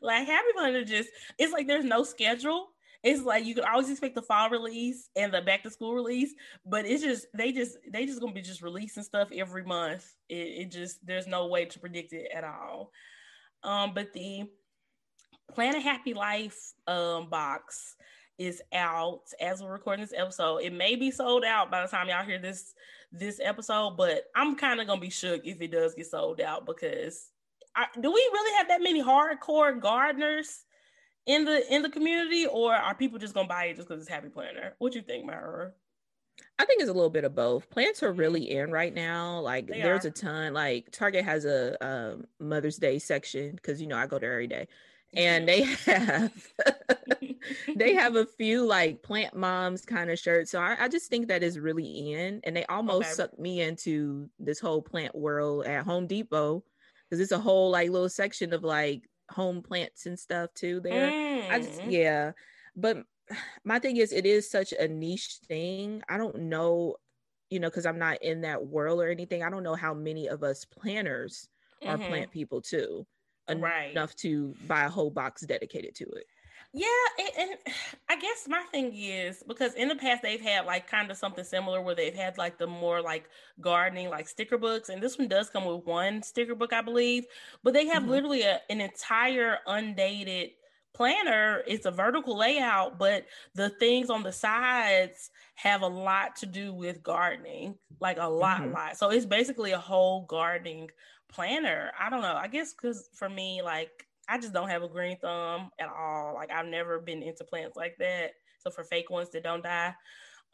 [0.00, 1.08] Like Happy Planner just
[1.38, 2.68] it's like there's no schedule.
[3.02, 6.32] It's like you can always expect the fall release and the back to school release,
[6.64, 10.14] but it's just they just they just gonna be just releasing stuff every month.
[10.28, 12.92] It, it just there's no way to predict it at all.
[13.64, 14.44] Um, but the
[15.54, 17.96] Plan a Happy Life um, box
[18.38, 20.58] is out as we're recording this episode.
[20.58, 22.74] It may be sold out by the time y'all hear this
[23.12, 26.64] this episode, but I'm kind of gonna be shook if it does get sold out
[26.64, 27.28] because
[27.76, 30.64] I, do we really have that many hardcore gardeners
[31.26, 34.10] in the in the community, or are people just gonna buy it just because it's
[34.10, 34.74] Happy Planner?
[34.78, 35.72] What you think, Myra?
[36.58, 37.68] I think it's a little bit of both.
[37.70, 39.40] Plants are really in right now.
[39.40, 40.08] Like they there's are.
[40.08, 40.54] a ton.
[40.54, 44.46] Like Target has a um, Mother's Day section because you know I go there every
[44.46, 44.68] day
[45.14, 46.32] and they have
[47.76, 51.28] they have a few like plant moms kind of shirts so I, I, just think
[51.28, 53.14] that is really in and they almost okay.
[53.14, 56.64] sucked me into this whole plant world at home depot
[57.08, 61.10] because it's a whole like little section of like home plants and stuff too there
[61.10, 61.50] mm.
[61.50, 61.92] I just, mm.
[61.92, 62.32] yeah
[62.74, 63.04] but
[63.64, 66.96] my thing is it is such a niche thing i don't know
[67.50, 70.28] you know because i'm not in that world or anything i don't know how many
[70.28, 71.48] of us planners
[71.86, 72.08] are mm-hmm.
[72.08, 73.06] plant people too
[73.60, 73.90] right.
[73.90, 76.26] enough to buy a whole box dedicated to it.
[76.74, 76.86] Yeah,
[77.18, 77.58] and, and,
[78.08, 81.44] I guess my thing is because in the past they've had like kind of something
[81.44, 83.28] similar where they've had like the more like
[83.60, 87.24] gardening like sticker books, and this one does come with one sticker book, I believe,
[87.62, 88.12] but they have mm-hmm.
[88.12, 90.50] literally a, an entire undated
[90.94, 91.62] planner.
[91.66, 96.72] It's a vertical layout, but the things on the sides have a lot to do
[96.72, 98.74] with gardening, like a lot, mm-hmm.
[98.74, 98.96] lot.
[98.96, 100.90] So it's basically a whole gardening
[101.28, 101.92] planner.
[101.98, 102.34] I don't know.
[102.34, 106.34] I guess because for me, like I just don't have a green thumb at all.
[106.34, 108.32] Like I've never been into plants like that.
[108.58, 109.94] So for fake ones that don't die.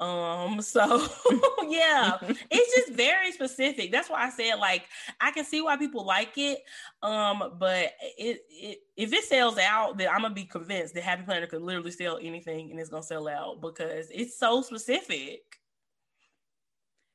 [0.00, 1.08] Um, so
[1.68, 2.18] yeah,
[2.50, 3.90] it's just very specific.
[3.90, 4.84] That's why I said like
[5.20, 6.60] I can see why people like it.
[7.02, 11.22] Um, but it, it if it sells out, then I'm gonna be convinced that Happy
[11.24, 15.42] Planner could literally sell anything and it's gonna sell out because it's so specific.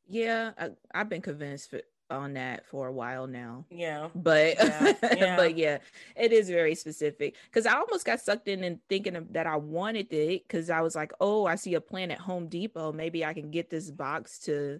[0.07, 1.79] Yeah, I, have been convinced for,
[2.10, 3.66] on that for a while now.
[3.70, 4.10] Yeah.
[4.16, 5.36] But yeah, yeah.
[5.36, 5.78] but yeah,
[6.16, 9.56] it is very specific cuz I almost got sucked in and thinking of, that I
[9.56, 12.91] wanted it cuz I was like, "Oh, I see a plant at Home Depot.
[12.91, 14.80] Maybe I can get this box to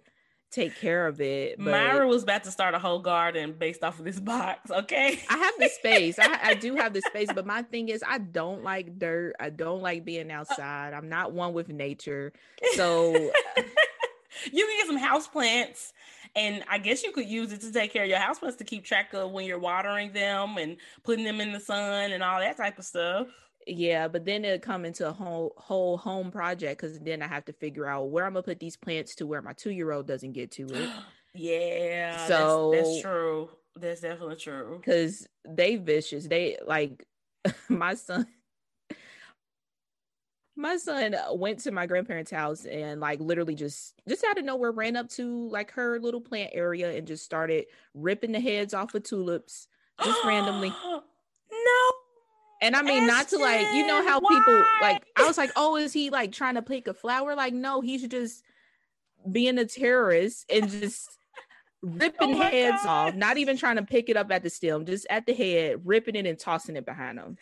[0.54, 1.58] take care of it.
[1.58, 1.72] But...
[1.72, 4.70] Myra was about to start a whole garden based off of this box.
[4.70, 5.20] Okay.
[5.28, 6.18] I have the space.
[6.18, 9.34] I, I do have the space, but my thing is I don't like dirt.
[9.40, 10.94] I don't like being outside.
[10.94, 12.32] I'm not one with nature.
[12.74, 13.12] So
[14.52, 15.92] you can get some house plants
[16.36, 18.84] and I guess you could use it to take care of your houseplants to keep
[18.84, 22.56] track of when you're watering them and putting them in the sun and all that
[22.56, 23.28] type of stuff.
[23.66, 27.44] Yeah, but then it'll come into a whole whole home project because then I have
[27.46, 30.06] to figure out where I'm gonna put these plants to where my two year old
[30.06, 30.90] doesn't get to it.
[31.34, 33.48] yeah, so that's, that's true.
[33.76, 34.76] That's definitely true.
[34.78, 36.26] Because they vicious.
[36.26, 37.06] They like
[37.68, 38.26] my son.
[40.56, 44.44] My son uh, went to my grandparents' house and like literally just just out of
[44.44, 48.72] nowhere ran up to like her little plant area and just started ripping the heads
[48.72, 49.68] off of tulips
[50.02, 50.72] just randomly.
[51.50, 51.92] No
[52.64, 54.30] and I mean, not to like, you know how why?
[54.30, 57.34] people like, I was like, oh, is he like trying to pick a flower?
[57.34, 58.42] Like, no, he's just
[59.30, 61.18] being a terrorist and just
[61.82, 62.86] ripping oh heads gosh.
[62.86, 65.82] off, not even trying to pick it up at the stem, just at the head,
[65.84, 67.36] ripping it and tossing it behind him.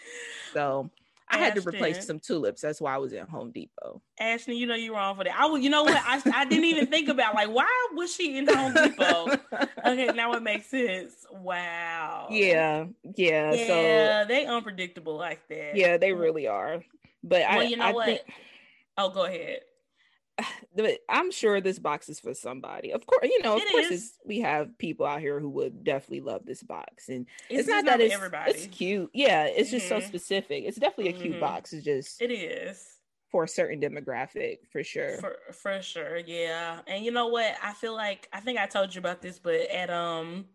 [0.55, 0.91] So
[1.33, 2.61] I had to replace some tulips.
[2.61, 4.03] That's why I was at Home Depot.
[4.21, 5.35] Ashton, you know you're wrong for that.
[5.35, 5.97] I you know what?
[5.97, 9.39] I, I didn't even think about like why was she in Home Depot?
[9.87, 11.15] okay, now it makes sense.
[11.31, 12.29] Wow.
[12.31, 13.53] Yeah, yeah.
[13.53, 15.77] Yeah, so, they unpredictable like that.
[15.77, 16.21] Yeah, they mm-hmm.
[16.21, 16.83] really are.
[17.25, 18.07] But well, I, you know I what?
[18.07, 18.21] Think,
[18.99, 19.61] oh, go ahead.
[21.09, 22.93] I'm sure this box is for somebody.
[22.93, 26.21] Of course, you know, of it course, we have people out here who would definitely
[26.21, 28.53] love this box, and it's, it's not that it's, everybody.
[28.53, 29.11] it's cute.
[29.13, 29.77] Yeah, it's mm-hmm.
[29.77, 30.07] just so mm-hmm.
[30.07, 30.65] specific.
[30.65, 31.41] It's definitely a cute mm-hmm.
[31.41, 31.73] box.
[31.73, 32.87] It's just it is
[33.31, 35.19] for a certain demographic for sure.
[35.19, 36.81] For for sure, yeah.
[36.87, 37.55] And you know what?
[37.63, 40.47] I feel like I think I told you about this, but at um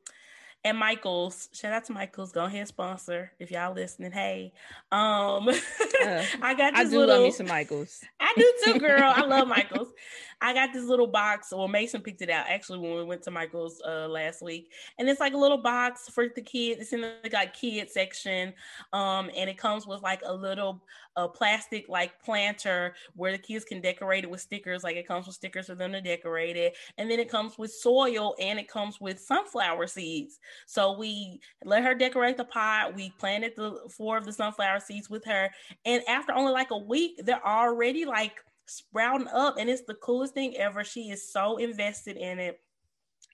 [0.68, 1.49] and Michaels.
[1.53, 2.32] Shout out to Michaels.
[2.32, 4.11] Go ahead, sponsor if y'all listening.
[4.11, 4.51] Hey,
[4.91, 8.01] um, uh, I got this I do little, love me some Michaels.
[8.20, 9.13] I do too, girl.
[9.15, 9.89] I love Michaels.
[10.39, 11.51] I got this little box.
[11.51, 15.09] Well, Mason picked it out actually when we went to Michael's uh, last week, and
[15.09, 16.81] it's like a little box for the kids.
[16.81, 18.53] It's in the like kid section,
[18.93, 20.83] um, and it comes with like a little
[21.15, 24.83] a plastic like planter where the kids can decorate it with stickers.
[24.83, 27.71] Like it comes with stickers for them to decorate it, and then it comes with
[27.71, 30.39] soil and it comes with sunflower seeds.
[30.67, 32.93] So we let her decorate the pot.
[32.95, 35.49] We planted the four of the sunflower seeds with her,
[35.83, 38.35] and after only like a week, they're already like
[38.68, 40.84] sprouting up and it's the coolest thing ever.
[40.84, 42.59] She is so invested in it.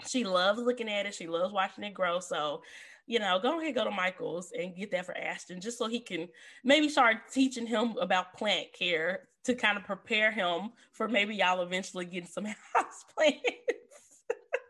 [0.08, 1.14] She loves looking at it.
[1.14, 2.20] She loves watching it grow.
[2.20, 2.62] So,
[3.06, 6.00] you know, go ahead, go to Michael's and get that for Ashton, just so he
[6.00, 6.28] can
[6.64, 11.62] maybe start teaching him about plant care to kind of prepare him for maybe y'all
[11.62, 13.42] eventually getting some house plants.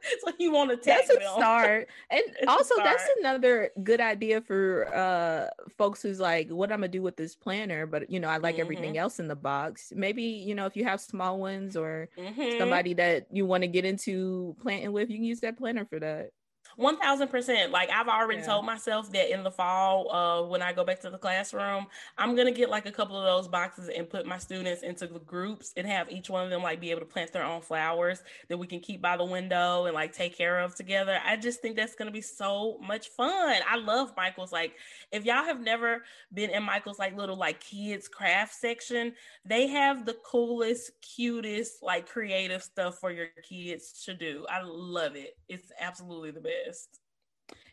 [0.26, 1.90] so you want to that's a start.
[2.10, 5.48] And it's also that's another good idea for uh
[5.78, 7.86] folks who's like what i'm gonna do with this planner?
[7.86, 8.62] But you know i like mm-hmm.
[8.62, 9.94] everything else in the box.
[9.96, 12.58] Maybe you know if you have small ones or mm-hmm.
[12.58, 16.00] somebody that you want to get into planting with you can use that planner for
[16.00, 16.32] that
[16.76, 17.72] one thousand percent.
[17.72, 18.48] Like I've already yeah.
[18.48, 22.36] told myself that in the fall, uh, when I go back to the classroom, I'm
[22.36, 25.74] gonna get like a couple of those boxes and put my students into the groups
[25.78, 28.58] and have each one of them like be able to plant their own flowers that
[28.58, 31.20] we can keep by the window and like take care of together.
[31.26, 33.62] I just think that's gonna be so much fun.
[33.70, 34.52] I love Michael's.
[34.52, 34.74] Like
[35.12, 36.04] if y'all have never
[36.34, 39.14] been in Michael's like little like kids craft section,
[39.46, 44.46] they have the coolest, cutest, like creative stuff for your kids to do.
[44.50, 45.38] I love it.
[45.48, 46.63] It's absolutely the best.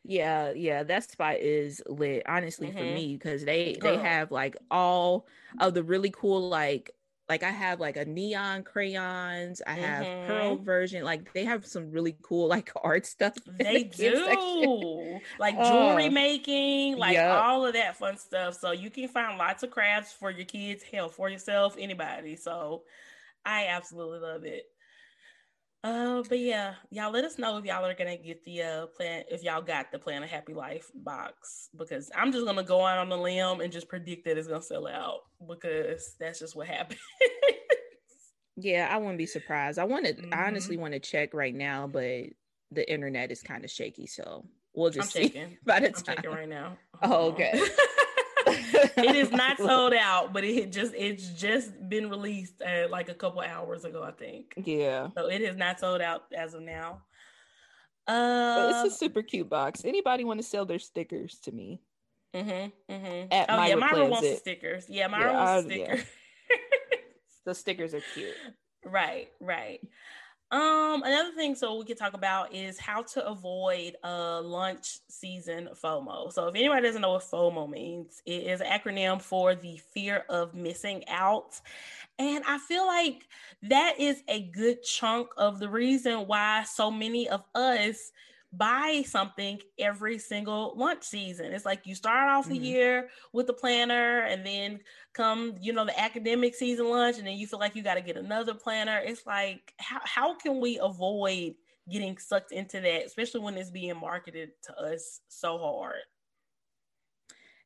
[0.03, 2.23] Yeah, yeah, that spot is lit.
[2.27, 2.79] Honestly, mm-hmm.
[2.79, 3.97] for me, because they Girl.
[3.97, 5.27] they have like all
[5.59, 6.95] of the really cool like
[7.31, 9.63] like I have like a neon crayons.
[9.65, 10.27] I have mm-hmm.
[10.27, 11.05] pearl version.
[11.05, 13.35] Like they have some really cool like art stuff.
[13.47, 17.41] They the do like jewelry uh, making, like yep.
[17.41, 18.59] all of that fun stuff.
[18.59, 22.35] So you can find lots of crafts for your kids, hell, for yourself, anybody.
[22.35, 22.83] So
[23.47, 24.65] I absolutely love it.
[25.83, 29.25] Uh, but yeah, y'all let us know if y'all are gonna get the uh plan
[29.31, 32.99] if y'all got the plan a happy life box because I'm just gonna go out
[32.99, 36.67] on the limb and just predict that it's gonna sell out because that's just what
[36.67, 37.01] happens.
[38.57, 39.79] yeah, I wouldn't be surprised.
[39.79, 40.35] I want to mm-hmm.
[40.35, 42.25] Honestly want to check right now, but
[42.71, 45.29] the internet is kind of shaky, so we'll just I'm see.
[45.31, 45.57] Checking.
[45.65, 46.77] By the I'm checking right now.
[47.03, 47.59] Oh, okay.
[48.97, 53.15] it is not sold out, but it just it's just been released uh, like a
[53.15, 54.55] couple hours ago, I think.
[54.57, 55.09] Yeah.
[55.17, 57.03] So it is not sold out as of now.
[58.07, 59.85] Uh, but it's a uh, super cute box.
[59.85, 61.81] Anybody want to sell their stickers to me?
[62.35, 62.93] Mm-hmm.
[62.93, 63.33] mm-hmm.
[63.33, 64.39] At oh Myra yeah, Myra wants it.
[64.39, 64.87] stickers.
[64.89, 65.99] Yeah, Myra yeah, wants stickers.
[65.99, 66.57] Yeah.
[67.47, 68.35] the stickers are cute.
[68.85, 69.81] Right, right.
[70.53, 75.69] Um, another thing, so we could talk about is how to avoid uh lunch season
[75.81, 76.33] FOMO.
[76.33, 80.25] So if anybody doesn't know what FOMO means, it is an acronym for the fear
[80.29, 81.61] of missing out.
[82.19, 83.29] And I feel like
[83.63, 88.11] that is a good chunk of the reason why so many of us
[88.53, 91.53] buy something every single lunch season.
[91.53, 92.55] It's like you start off mm-hmm.
[92.55, 94.81] the year with the planner and then
[95.15, 98.01] come, you know, the academic season lunch and then you feel like you got to
[98.01, 98.99] get another planner.
[98.99, 101.55] It's like how how can we avoid
[101.91, 106.03] getting sucked into that, especially when it's being marketed to us so hard?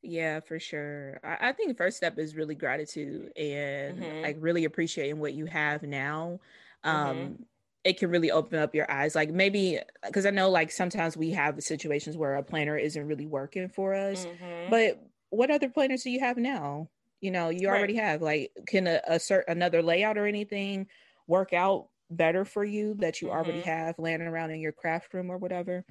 [0.03, 1.21] Yeah, for sure.
[1.25, 4.23] I, I think the first step is really gratitude and mm-hmm.
[4.23, 6.41] like really appreciating what you have now.
[6.83, 7.43] Um, mm-hmm
[7.85, 11.31] it can really open up your eyes like maybe because i know like sometimes we
[11.31, 14.71] have the situations where a planner isn't really working for us mm-hmm.
[14.71, 16.89] but what other planners do you have now
[17.25, 17.79] you know you right.
[17.79, 20.87] already have like can a, a certain another layout or anything
[21.27, 23.37] work out better for you that you mm-hmm.
[23.37, 25.85] already have laying around in your craft room or whatever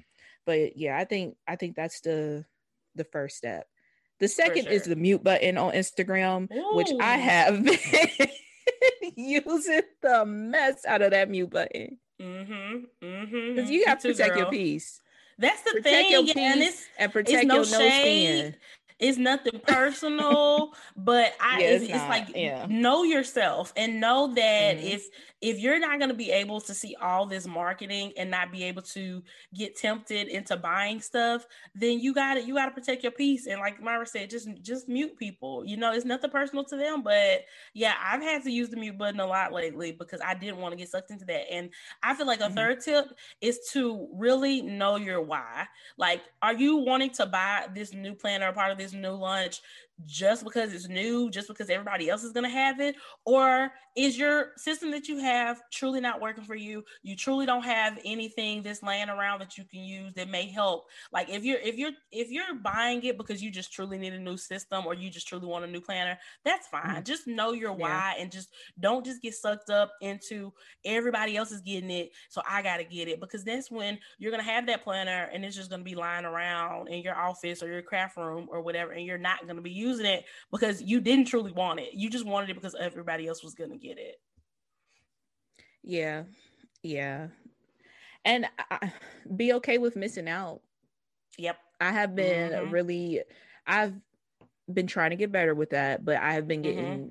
[0.46, 2.44] but yeah i think i think that's the
[2.94, 3.66] the first step
[4.20, 4.72] the second sure.
[4.72, 6.76] is the mute button on instagram Ooh.
[6.76, 8.28] which i have been
[9.16, 11.98] using the mess out of that mute button.
[12.20, 13.04] Mm-hmm.
[13.04, 13.54] Mm-hmm.
[13.54, 15.00] Because you have to protect your peace.
[15.38, 18.56] That's the protect thing, your peace and, it's, and protect it's no your nose spin.
[19.04, 22.64] It's nothing personal, but I yeah, it's, it's, it's, like yeah.
[22.70, 24.86] know yourself and know that mm-hmm.
[24.86, 25.08] if
[25.44, 28.64] if you're not going to be able to see all this marketing and not be
[28.64, 29.22] able to
[29.54, 33.46] get tempted into buying stuff, then you got to you got to protect your peace.
[33.46, 35.62] And like Myra said, just just mute people.
[35.66, 37.44] You know, it's nothing personal to them, but
[37.74, 40.72] yeah, I've had to use the mute button a lot lately because I didn't want
[40.72, 41.52] to get sucked into that.
[41.52, 41.68] And
[42.02, 42.54] I feel like a mm-hmm.
[42.54, 45.66] third tip is to really know your why.
[45.98, 49.60] Like, are you wanting to buy this new plan or part of this new lunch
[50.04, 52.96] just because it's new, just because everybody else is going to have it?
[53.24, 56.84] Or is your system that you have truly not working for you?
[57.02, 60.86] You truly don't have anything that's laying around that you can use that may help.
[61.12, 64.18] Like if you're if you're if you're buying it because you just truly need a
[64.18, 66.82] new system or you just truly want a new planner, that's fine.
[66.82, 67.04] Mm-hmm.
[67.04, 68.22] Just know your why yeah.
[68.22, 70.52] and just don't just get sucked up into
[70.84, 74.32] everybody else is getting it, so I got to get it because that's when you're
[74.32, 77.16] going to have that planner and it's just going to be lying around in your
[77.16, 80.24] office or your craft room or whatever and you're not going to be using it
[80.50, 81.94] because you didn't truly want it.
[81.94, 84.16] You just wanted it because everybody else was going to get it.
[85.82, 86.24] Yeah.
[86.82, 87.28] Yeah.
[88.24, 88.92] And I,
[89.36, 90.60] be okay with missing out.
[91.38, 91.58] Yep.
[91.80, 92.70] I have been mm-hmm.
[92.70, 93.22] really
[93.66, 93.94] I've
[94.72, 97.08] been trying to get better with that, but I have been getting mm-hmm.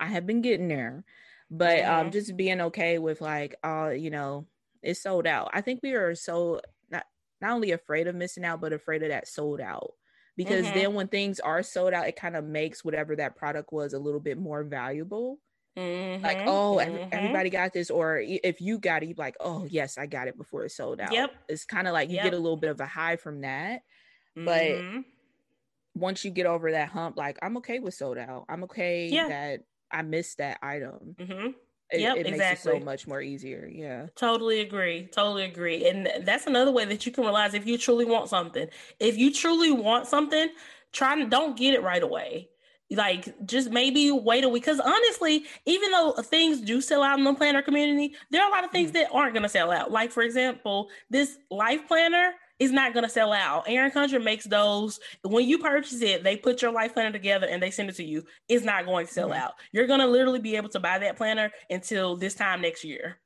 [0.00, 1.04] I have been getting there.
[1.50, 2.00] But um, mm-hmm.
[2.06, 4.46] um just being okay with like uh you know,
[4.82, 5.50] it's sold out.
[5.52, 6.60] I think we are so
[6.90, 7.04] not
[7.42, 9.92] not only afraid of missing out but afraid of that sold out
[10.36, 10.78] because mm-hmm.
[10.78, 13.98] then when things are sold out it kind of makes whatever that product was a
[13.98, 15.38] little bit more valuable
[15.76, 16.24] mm-hmm.
[16.24, 17.08] like oh mm-hmm.
[17.12, 20.36] everybody got this or if you got it you like oh yes i got it
[20.36, 22.24] before it sold out yep it's kind of like you yep.
[22.24, 23.82] get a little bit of a high from that
[24.36, 25.00] but mm-hmm.
[25.94, 29.28] once you get over that hump like i'm okay with sold out i'm okay yeah.
[29.28, 29.60] that
[29.90, 31.48] i missed that item mm-hmm
[31.90, 32.72] it, yep, it makes exactly.
[32.72, 33.68] it so much more easier.
[33.70, 34.06] Yeah.
[34.16, 35.08] Totally agree.
[35.12, 35.88] Totally agree.
[35.88, 38.68] And that's another way that you can realize if you truly want something.
[38.98, 40.48] If you truly want something,
[40.92, 42.48] try to don't get it right away.
[42.90, 44.62] Like just maybe wait a week.
[44.62, 48.52] Because honestly, even though things do sell out in the planner community, there are a
[48.52, 48.98] lot of things mm-hmm.
[48.98, 49.90] that aren't gonna sell out.
[49.90, 53.64] Like for example, this life planner is not going to sell out.
[53.66, 55.00] Erin Condren makes those.
[55.22, 58.04] When you purchase it, they put your life planner together and they send it to
[58.04, 58.24] you.
[58.48, 59.42] It's not going to sell mm-hmm.
[59.42, 59.52] out.
[59.72, 63.18] You're going to literally be able to buy that planner until this time next year.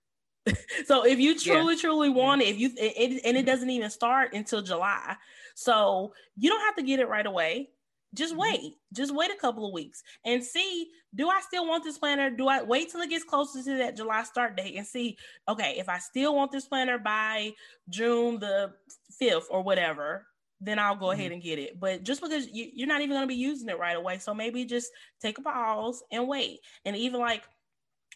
[0.86, 1.80] so if you truly, yeah.
[1.80, 5.16] truly want it, if you it, and it doesn't even start until July,
[5.54, 7.70] so you don't have to get it right away.
[8.14, 8.40] Just mm-hmm.
[8.40, 8.74] wait.
[8.92, 12.30] Just wait a couple of weeks and see do I still want this planner?
[12.30, 15.16] Do I wait till it gets closer to that July start date and see,
[15.48, 17.52] okay, if I still want this planner by
[17.88, 18.72] June the
[19.20, 20.26] 5th or whatever,
[20.60, 21.20] then I'll go mm-hmm.
[21.20, 21.78] ahead and get it.
[21.78, 24.18] But just because you, are not even going to be using it right away.
[24.18, 24.90] So maybe just
[25.20, 26.60] take a pause and wait.
[26.84, 27.44] And even like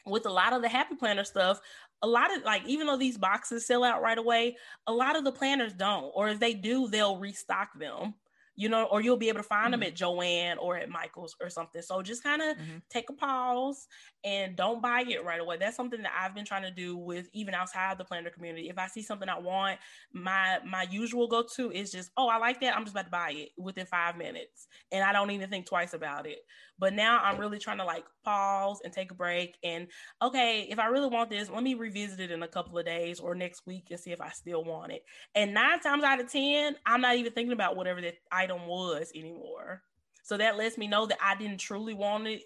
[0.07, 1.61] with a lot of the happy planner stuff,
[2.03, 5.24] a lot of like even though these boxes sell out right away, a lot of
[5.24, 6.11] the planners don't.
[6.14, 8.14] Or if they do, they'll restock them
[8.55, 9.80] you know, or you'll be able to find mm-hmm.
[9.80, 11.82] them at Joann or at Michael's or something.
[11.82, 12.78] So just kind of mm-hmm.
[12.90, 13.86] take a pause
[14.24, 15.57] and don't buy it right away.
[15.59, 18.68] That's something that I've been trying to do with even outside the planner community.
[18.68, 19.78] If I see something I want,
[20.12, 22.76] my my usual go to is just, oh, I like that.
[22.76, 25.94] I'm just about to buy it within five minutes, and I don't even think twice
[25.94, 26.38] about it.
[26.78, 29.57] But now I'm really trying to like pause and take a break.
[29.62, 29.86] And
[30.20, 33.20] okay, if I really want this, let me revisit it in a couple of days
[33.20, 35.03] or next week and see if I still want it.
[35.34, 39.11] And nine times out of 10, I'm not even thinking about whatever that item was
[39.14, 39.82] anymore.
[40.24, 42.43] So that lets me know that I didn't truly want it.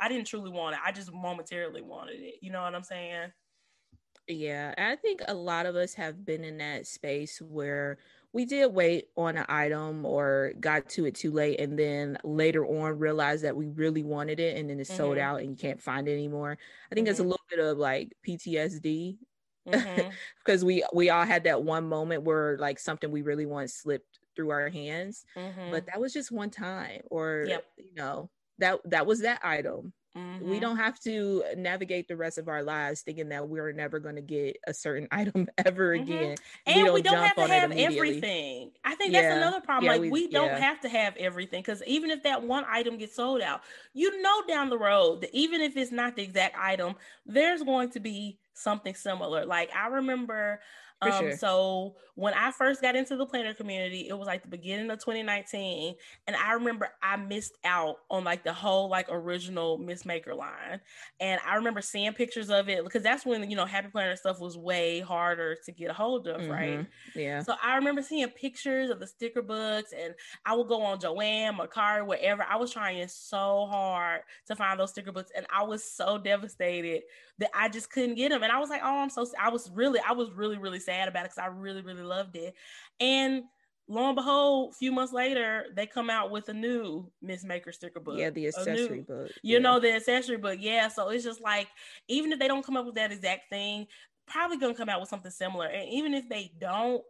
[0.00, 0.80] I didn't truly want it.
[0.84, 2.36] I just momentarily wanted it.
[2.40, 3.32] You know what I'm saying?
[4.28, 7.98] Yeah, I think a lot of us have been in that space where
[8.32, 12.64] we did wait on an item or got to it too late and then later
[12.66, 14.98] on realized that we really wanted it and then it's mm-hmm.
[14.98, 16.58] sold out and you can't find it anymore.
[16.92, 17.12] I think mm-hmm.
[17.12, 19.16] it's a little bit of like PTSD
[19.66, 20.08] mm-hmm.
[20.44, 24.18] because we we all had that one moment where like something we really want slipped
[24.38, 25.72] through our hands, mm-hmm.
[25.72, 27.64] but that was just one time or yep.
[27.76, 30.50] you know, that that was that item Mm-hmm.
[30.50, 34.16] We don't have to navigate the rest of our lives thinking that we're never going
[34.16, 36.02] to get a certain item ever mm-hmm.
[36.02, 36.36] again.
[36.66, 38.72] And we don't, we don't have to have everything.
[38.84, 39.22] I think yeah.
[39.22, 39.84] that's another problem.
[39.84, 40.58] Yeah, like we, we don't yeah.
[40.58, 43.62] have to have everything because even if that one item gets sold out,
[43.92, 46.94] you know down the road that even if it's not the exact item,
[47.26, 49.44] there's going to be something similar.
[49.44, 50.60] Like I remember
[51.00, 51.36] um, sure.
[51.36, 54.98] So when I first got into the planner community, it was like the beginning of
[54.98, 55.94] 2019,
[56.26, 60.80] and I remember I missed out on like the whole like original Miss Maker line,
[61.20, 64.40] and I remember seeing pictures of it because that's when you know Happy Planner stuff
[64.40, 66.50] was way harder to get a hold of, mm-hmm.
[66.50, 66.86] right?
[67.14, 67.42] Yeah.
[67.42, 71.56] So I remember seeing pictures of the sticker books, and I would go on Joann,
[71.56, 72.42] Mercari, wherever.
[72.42, 77.02] I was trying so hard to find those sticker books, and I was so devastated
[77.38, 79.26] that I just couldn't get them, and I was like, oh, I'm so.
[79.40, 82.36] I was really, I was really, really sad about it because I really, really loved
[82.36, 82.54] it.
[83.00, 83.44] And
[83.88, 87.72] lo and behold, a few months later, they come out with a new Miss Maker
[87.72, 88.18] sticker book.
[88.18, 89.30] Yeah, the accessory new, book.
[89.42, 89.58] You yeah.
[89.58, 90.58] know, the accessory book.
[90.60, 90.88] Yeah.
[90.88, 91.68] So it's just like,
[92.08, 93.86] even if they don't come up with that exact thing,
[94.26, 95.66] probably gonna come out with something similar.
[95.66, 97.02] And even if they don't,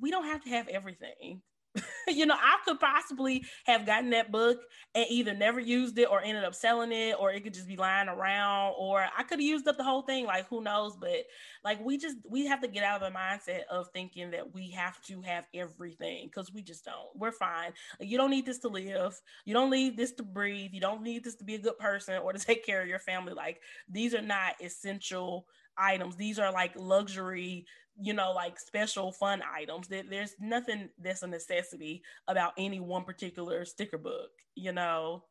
[0.00, 1.42] we don't have to have everything.
[2.08, 4.58] you know, I could possibly have gotten that book
[4.94, 7.76] and either never used it or ended up selling it, or it could just be
[7.76, 10.26] lying around, or I could have used up the whole thing.
[10.26, 10.96] Like, who knows?
[10.96, 11.26] But
[11.64, 14.70] like, we just we have to get out of the mindset of thinking that we
[14.70, 16.96] have to have everything because we just don't.
[17.14, 17.72] We're fine.
[18.00, 19.20] you don't need this to live.
[19.44, 20.70] You don't need this to breathe.
[20.72, 22.98] You don't need this to be a good person or to take care of your
[22.98, 23.34] family.
[23.34, 25.46] Like, these are not essential
[25.78, 26.16] items.
[26.16, 27.66] These are like luxury
[28.00, 29.88] you know, like special fun items.
[29.88, 35.24] That There's nothing that's a necessity about any one particular sticker book, you know.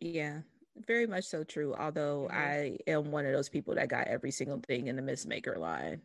[0.00, 0.40] Yeah,
[0.86, 1.74] very much so true.
[1.78, 2.36] Although mm-hmm.
[2.36, 5.56] I am one of those people that got every single thing in the Miss Maker
[5.58, 6.00] line.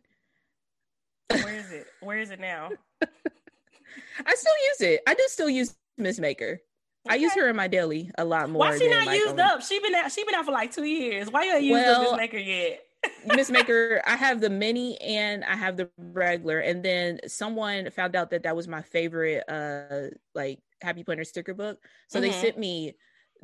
[1.28, 1.86] Where is it?
[2.00, 2.70] Where is it now?
[3.02, 5.00] I still use it.
[5.06, 6.60] I do still use Miss Maker.
[7.06, 7.14] Okay.
[7.14, 8.60] I use her in my daily a lot more.
[8.60, 9.62] Why she not used up?
[9.62, 10.12] She been out.
[10.12, 11.30] She been out for like two years.
[11.30, 12.84] Why you ain't used well, Miss Maker yet?
[13.26, 16.58] Miss Maker, I have the mini and I have the regular.
[16.58, 21.54] And then someone found out that that was my favorite, uh, like Happy Planner sticker
[21.54, 21.78] book.
[22.08, 22.30] So mm-hmm.
[22.30, 22.94] they sent me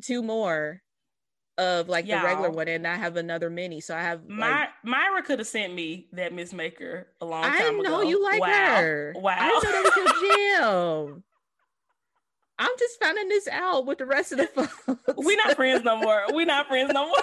[0.02, 0.82] two more
[1.56, 2.20] of like Y'all.
[2.20, 3.80] the regular one, and I have another mini.
[3.80, 7.42] So I have my like, Myra could have sent me that Miss Maker a long
[7.42, 7.82] time I ago.
[7.82, 8.76] know you like wow.
[8.76, 9.14] her.
[9.16, 11.24] Wow, I didn't know that was your jam.
[12.60, 14.98] I'm just finding this out with the rest of the folks.
[15.16, 16.24] We're not friends no more.
[16.30, 17.16] We're not friends no more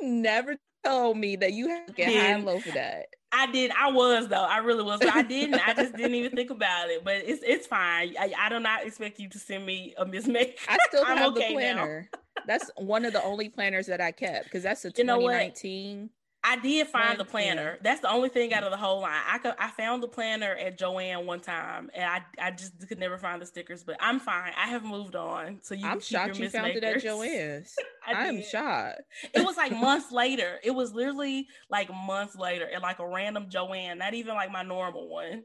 [0.00, 3.06] never told me that you had to get high and low for that.
[3.30, 3.70] I did.
[3.78, 4.36] I was though.
[4.42, 5.00] I really was.
[5.00, 5.60] But I didn't.
[5.66, 7.04] I just didn't even think about it.
[7.04, 8.14] But it's it's fine.
[8.18, 10.54] I, I do not expect you to send me a Miss Maker.
[10.66, 12.08] I still have okay the planner.
[12.46, 15.88] That's one of the only planners that I kept because that's a 2019.
[15.88, 16.08] You know
[16.48, 17.78] I did find the planner.
[17.82, 19.20] That's the only thing out of the whole line.
[19.30, 22.98] I could, I found the planner at Joann one time, and I I just could
[22.98, 23.84] never find the stickers.
[23.84, 24.52] But I'm fine.
[24.56, 25.58] I have moved on.
[25.60, 27.76] So you I'm shocked you found it at Joann's.
[28.06, 29.02] I'm shocked.
[29.34, 30.58] it was like months later.
[30.64, 34.62] It was literally like months later, and like a random Joann, not even like my
[34.62, 35.44] normal one.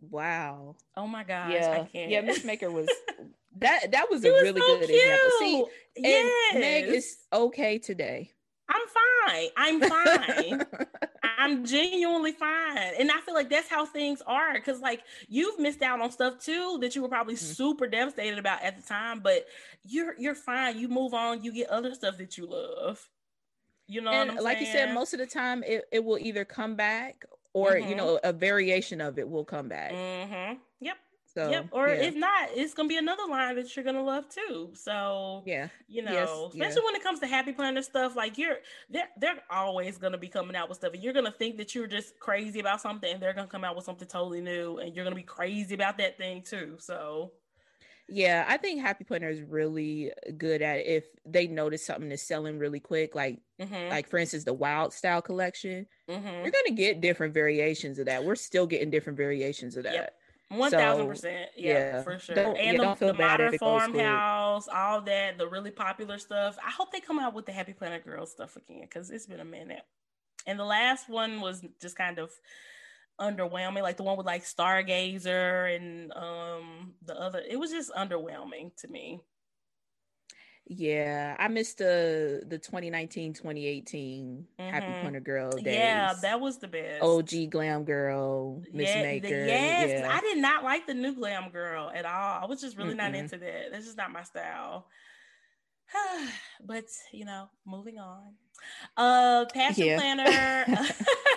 [0.00, 0.76] Wow.
[0.96, 1.52] Oh my gosh.
[1.52, 1.84] Yeah.
[1.92, 2.20] Yeah.
[2.22, 2.88] Miss Maker was
[3.58, 3.92] that.
[3.92, 4.98] That was a was really so good cute.
[4.98, 5.38] example.
[5.40, 5.64] See,
[5.96, 6.54] yes.
[6.54, 8.32] Meg is okay today.
[8.68, 9.15] I'm fine.
[9.56, 10.64] I'm fine.
[11.38, 12.92] I'm genuinely fine.
[12.98, 14.58] And I feel like that's how things are.
[14.60, 17.52] Cause like you've missed out on stuff too that you were probably mm-hmm.
[17.52, 19.46] super devastated about at the time, but
[19.84, 20.78] you're you're fine.
[20.78, 23.08] You move on, you get other stuff that you love.
[23.88, 24.66] You know, and like saying?
[24.66, 27.88] you said, most of the time it, it will either come back or mm-hmm.
[27.88, 29.92] you know, a variation of it will come back.
[29.92, 30.54] Mm-hmm.
[30.80, 30.96] Yep.
[31.36, 31.68] So, yep.
[31.70, 31.96] Or yeah.
[31.96, 34.70] if not, it's gonna be another line that you're gonna love too.
[34.72, 36.84] So yeah, you know, yes, especially yeah.
[36.86, 38.56] when it comes to happy planner stuff, like you're
[38.88, 41.86] they're they're always gonna be coming out with stuff, and you're gonna think that you're
[41.86, 45.04] just crazy about something, and they're gonna come out with something totally new, and you're
[45.04, 46.76] gonna be crazy about that thing too.
[46.78, 47.32] So
[48.08, 52.58] yeah, I think Happy Planner is really good at if they notice something is selling
[52.58, 53.90] really quick, like mm-hmm.
[53.90, 55.86] like for instance the Wild Style collection.
[56.08, 56.44] Mm-hmm.
[56.44, 58.24] You're gonna get different variations of that.
[58.24, 59.92] We're still getting different variations of that.
[59.92, 60.14] Yep.
[60.48, 62.36] One thousand percent, yeah, for sure.
[62.36, 66.56] Don't, and yeah, the, the modern farmhouse, all that, the really popular stuff.
[66.64, 69.40] I hope they come out with the Happy Planner Girls stuff again because it's been
[69.40, 69.82] a minute.
[70.46, 72.30] And the last one was just kind of
[73.20, 77.42] underwhelming, like the one with like Stargazer and um the other.
[77.48, 79.22] It was just underwhelming to me.
[80.68, 84.70] Yeah, I missed the the 2019 2018 mm-hmm.
[84.70, 85.64] Happy Planner Girl days.
[85.64, 87.02] Yeah, that was the best.
[87.02, 89.28] OG Glam Girl, Miss yeah, Maker.
[89.28, 90.10] The, yes, yeah.
[90.12, 92.40] I did not like the new Glam Girl at all.
[92.42, 93.70] I was just really mm not into that.
[93.70, 94.86] That's just not my style.
[96.64, 98.34] but you know, moving on.
[98.96, 99.98] Uh, Passion yeah.
[99.98, 100.66] Planner.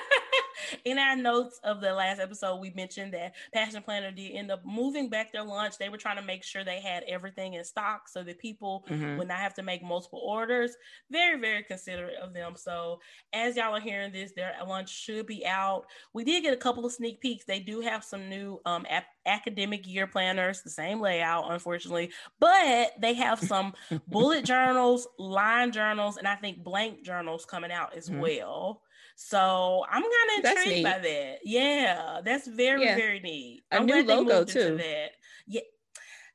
[0.86, 4.66] in our notes of the last episode, we mentioned that Passion Planner did end up
[4.66, 5.78] moving back their lunch.
[5.78, 9.18] They were trying to make sure they had everything in stock so that people mm-hmm.
[9.18, 10.76] would not have to make multiple orders.
[11.12, 12.54] Very, very considerate of them.
[12.56, 13.00] So,
[13.34, 15.86] as y'all are hearing this, their lunch should be out.
[16.14, 17.46] We did get a couple of sneak peeks.
[17.46, 22.94] They do have some new um, ap- academic year planners, the same layout, unfortunately, but
[23.00, 23.74] they have some
[24.08, 28.20] bullet journals, line journals, and I think blank journals coming out as mm-hmm.
[28.20, 28.82] well.
[29.22, 31.40] So I'm kind of intrigued by that.
[31.44, 32.96] Yeah, that's very yeah.
[32.96, 33.64] very neat.
[33.70, 34.78] A I'm new logo too.
[34.78, 35.10] That.
[35.46, 35.60] Yeah.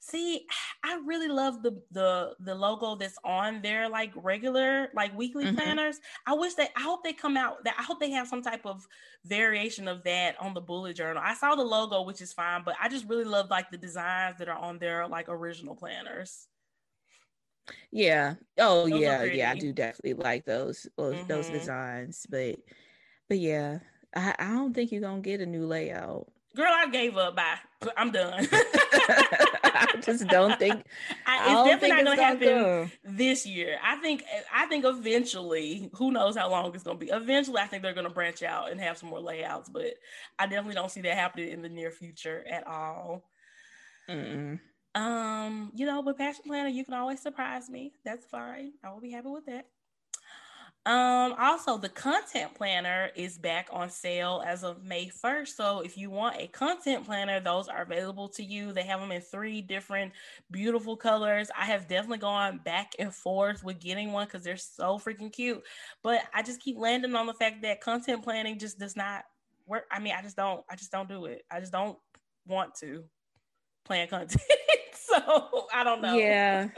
[0.00, 0.46] See,
[0.84, 5.56] I really love the the the logo that's on their like regular like weekly mm-hmm.
[5.56, 5.98] planners.
[6.26, 8.66] I wish that I hope they come out that I hope they have some type
[8.66, 8.86] of
[9.24, 11.22] variation of that on the bullet journal.
[11.24, 14.36] I saw the logo, which is fine, but I just really love like the designs
[14.40, 16.48] that are on their like original planners.
[17.90, 18.34] Yeah.
[18.58, 19.50] Oh those yeah, yeah.
[19.50, 21.26] I do definitely like those those, mm-hmm.
[21.26, 22.56] those designs, but
[23.28, 23.78] but yeah,
[24.14, 26.28] I, I don't think you're gonna get a new layout.
[26.56, 27.34] Girl, I gave up.
[27.34, 27.58] Bye.
[27.96, 28.46] I'm done.
[28.52, 30.74] I just don't think.
[31.26, 33.78] I, it's I definitely not gonna happen this year.
[33.82, 34.22] I think.
[34.54, 37.10] I think eventually, who knows how long it's gonna be.
[37.10, 39.68] Eventually, I think they're gonna branch out and have some more layouts.
[39.68, 39.94] But
[40.38, 43.24] I definitely don't see that happening in the near future at all.
[44.08, 44.60] Mm-mm.
[44.94, 47.92] Um, you know, with Passion Planner, you can always surprise me.
[48.04, 48.72] That's fine.
[48.84, 49.66] I will be happy with that.
[50.86, 55.56] Um, also, the content planner is back on sale as of May 1st.
[55.56, 58.70] So, if you want a content planner, those are available to you.
[58.72, 60.12] They have them in three different
[60.50, 61.50] beautiful colors.
[61.58, 65.62] I have definitely gone back and forth with getting one because they're so freaking cute.
[66.02, 69.24] But I just keep landing on the fact that content planning just does not
[69.66, 69.84] work.
[69.90, 71.44] I mean, I just don't, I just don't do it.
[71.50, 71.96] I just don't
[72.46, 73.04] want to
[73.86, 74.42] plan content.
[75.08, 76.16] so I don't know.
[76.16, 76.68] Yeah.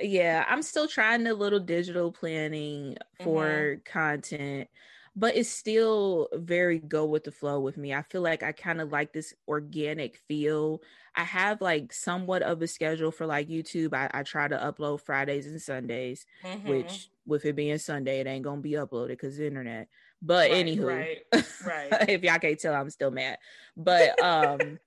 [0.00, 0.44] Yeah.
[0.48, 3.80] I'm still trying a little digital planning for mm-hmm.
[3.84, 4.68] content,
[5.14, 7.94] but it's still very go with the flow with me.
[7.94, 10.82] I feel like I kind of like this organic feel.
[11.14, 13.94] I have like somewhat of a schedule for like YouTube.
[13.94, 16.68] I, I try to upload Fridays and Sundays, mm-hmm.
[16.68, 19.88] which with it being Sunday, it ain't gonna be uploaded because the internet.
[20.22, 21.88] But right, anywho, right, right.
[22.08, 23.38] if y'all can't tell, I'm still mad.
[23.76, 24.78] But um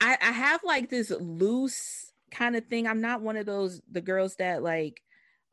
[0.00, 2.86] I, I have like this loose kind of thing.
[2.86, 5.02] I'm not one of those the girls that like,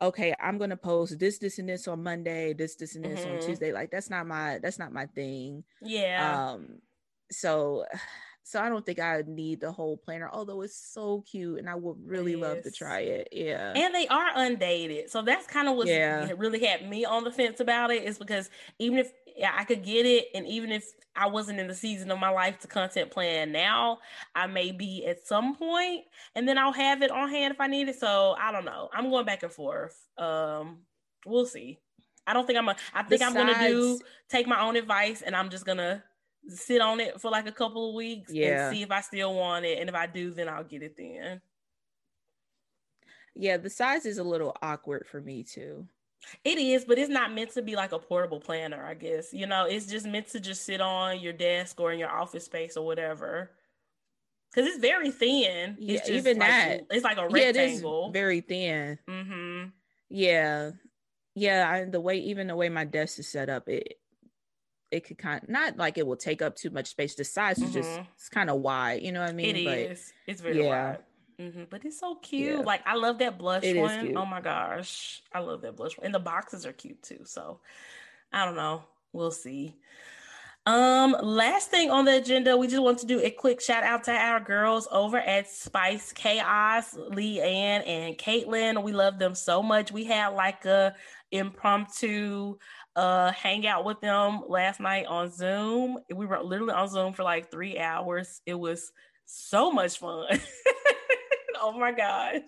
[0.02, 3.36] okay, I'm gonna post this, this, and this on Monday, this, this, and this mm-hmm.
[3.36, 3.72] on Tuesday.
[3.72, 5.64] Like that's not my that's not my thing.
[5.82, 6.52] Yeah.
[6.52, 6.80] Um.
[7.32, 7.86] So,
[8.44, 10.30] so I don't think I need the whole planner.
[10.32, 12.42] Although it's so cute, and I would really yes.
[12.42, 13.30] love to try it.
[13.32, 13.74] Yeah.
[13.76, 16.30] And they are undated, so that's kind of what yeah.
[16.38, 18.04] really had me on the fence about it.
[18.04, 19.12] Is because even if
[19.56, 20.86] I could get it, and even if
[21.16, 24.00] I wasn't in the season of my life to content plan now.
[24.36, 26.04] I may be at some point,
[26.36, 28.00] and then I'll have it on hand if I need it.
[28.00, 28.90] So I don't know.
[28.94, 29.98] I'm going back and forth.
[30.18, 30.80] Um,
[31.26, 31.80] we'll see.
[32.28, 32.76] I don't think I'm a.
[32.94, 34.00] I think Besides, I'm gonna do
[34.30, 36.04] take my own advice, and I'm just gonna
[36.48, 38.68] sit on it for like a couple of weeks yeah.
[38.68, 40.98] and see if I still want it, and if I do, then I'll get it
[40.98, 41.42] then.
[43.36, 45.88] Yeah, the size is a little awkward for me too.
[46.44, 49.34] It is, but it's not meant to be like a portable planner, I guess.
[49.34, 52.46] You know, it's just meant to just sit on your desk or in your office
[52.46, 53.52] space or whatever.
[54.54, 55.76] Cause it's very thin.
[55.80, 56.82] Yeah, it's even like, that.
[56.90, 57.40] It's like a rectangle.
[57.40, 57.84] Yeah, it is
[58.14, 59.00] very thin.
[59.08, 59.70] Mm-hmm.
[60.10, 60.72] Yeah.
[61.36, 61.70] Yeah.
[61.70, 63.96] I, the way even the way my desk is set up, it
[64.92, 67.16] it could kind of not like it will take up too much space.
[67.16, 67.68] The size mm-hmm.
[67.68, 68.04] is just mm-hmm.
[68.16, 69.02] it's kind of wide.
[69.02, 69.58] You know what I mean?
[69.58, 70.14] It but, is.
[70.26, 70.90] It's very yeah.
[70.92, 71.00] wide.
[71.40, 71.64] Mm-hmm.
[71.70, 72.60] But it's so cute.
[72.60, 72.66] Yeah.
[72.66, 74.16] Like I love that blush it one.
[74.16, 76.06] Oh my gosh, I love that blush one.
[76.06, 77.20] And the boxes are cute too.
[77.26, 77.60] So
[78.32, 78.84] I don't know.
[79.14, 79.76] We'll see.
[80.68, 84.04] Um, last thing on the agenda, we just want to do a quick shout out
[84.06, 88.82] to our girls over at Spice Chaos, Lee Ann and Caitlin.
[88.82, 89.92] We love them so much.
[89.92, 90.96] We had like a
[91.32, 92.58] impromptu
[92.96, 96.00] uh hangout with them last night on Zoom.
[96.14, 98.42] We were literally on Zoom for like three hours.
[98.46, 98.92] It was
[99.26, 100.28] so much fun.
[101.68, 102.42] Oh my gosh.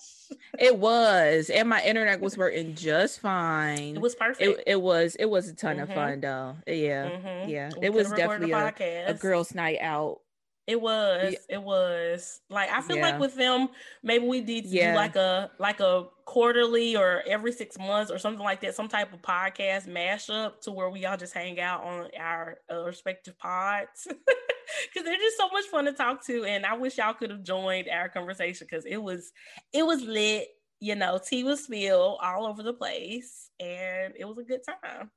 [0.59, 1.49] It was.
[1.49, 3.95] And my internet was working just fine.
[3.95, 4.59] It was perfect.
[4.59, 5.89] It, it was it was a ton mm-hmm.
[5.89, 6.55] of fun though.
[6.67, 7.09] Yeah.
[7.09, 7.49] Mm-hmm.
[7.49, 7.71] Yeah.
[7.79, 10.19] We it was definitely a, a, girls' night out.
[10.67, 11.33] It was.
[11.33, 11.55] Yeah.
[11.55, 12.41] It was.
[12.51, 13.09] Like I feel yeah.
[13.09, 13.69] like with them,
[14.03, 14.91] maybe we did yeah.
[14.91, 18.87] do like a like a quarterly or every six months or something like that, some
[18.87, 23.35] type of podcast mashup to where we all just hang out on our uh, respective
[23.39, 24.07] pods.
[24.93, 26.45] because they're just so much fun to talk to.
[26.45, 29.31] And I wish y'all could have joined our conversation because it was
[29.73, 30.47] it was lit.
[30.79, 35.11] you know, tea was spilled all over the place, and it was a good time.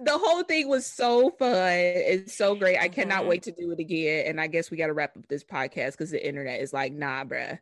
[0.00, 1.68] The whole thing was so fun.
[1.70, 2.78] It's so great.
[2.78, 3.28] I cannot mm-hmm.
[3.28, 4.26] wait to do it again.
[4.26, 6.92] And I guess we got to wrap up this podcast because the internet is like,
[6.92, 7.58] nah, bruh.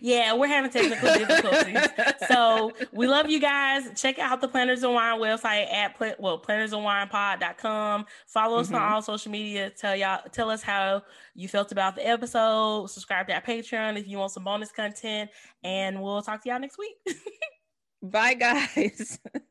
[0.00, 1.88] Yeah, we're having technical difficulties.
[2.28, 3.88] so we love you guys.
[4.00, 8.06] Check out the Planners and Wine website at pl- well, plannersandwinepod.com.
[8.26, 8.76] Follow us mm-hmm.
[8.76, 9.70] on all social media.
[9.70, 11.02] Tell y'all tell us how
[11.34, 12.90] you felt about the episode.
[12.90, 15.30] Subscribe to our Patreon if you want some bonus content.
[15.64, 16.96] And we'll talk to y'all next week.
[18.02, 19.18] Bye guys.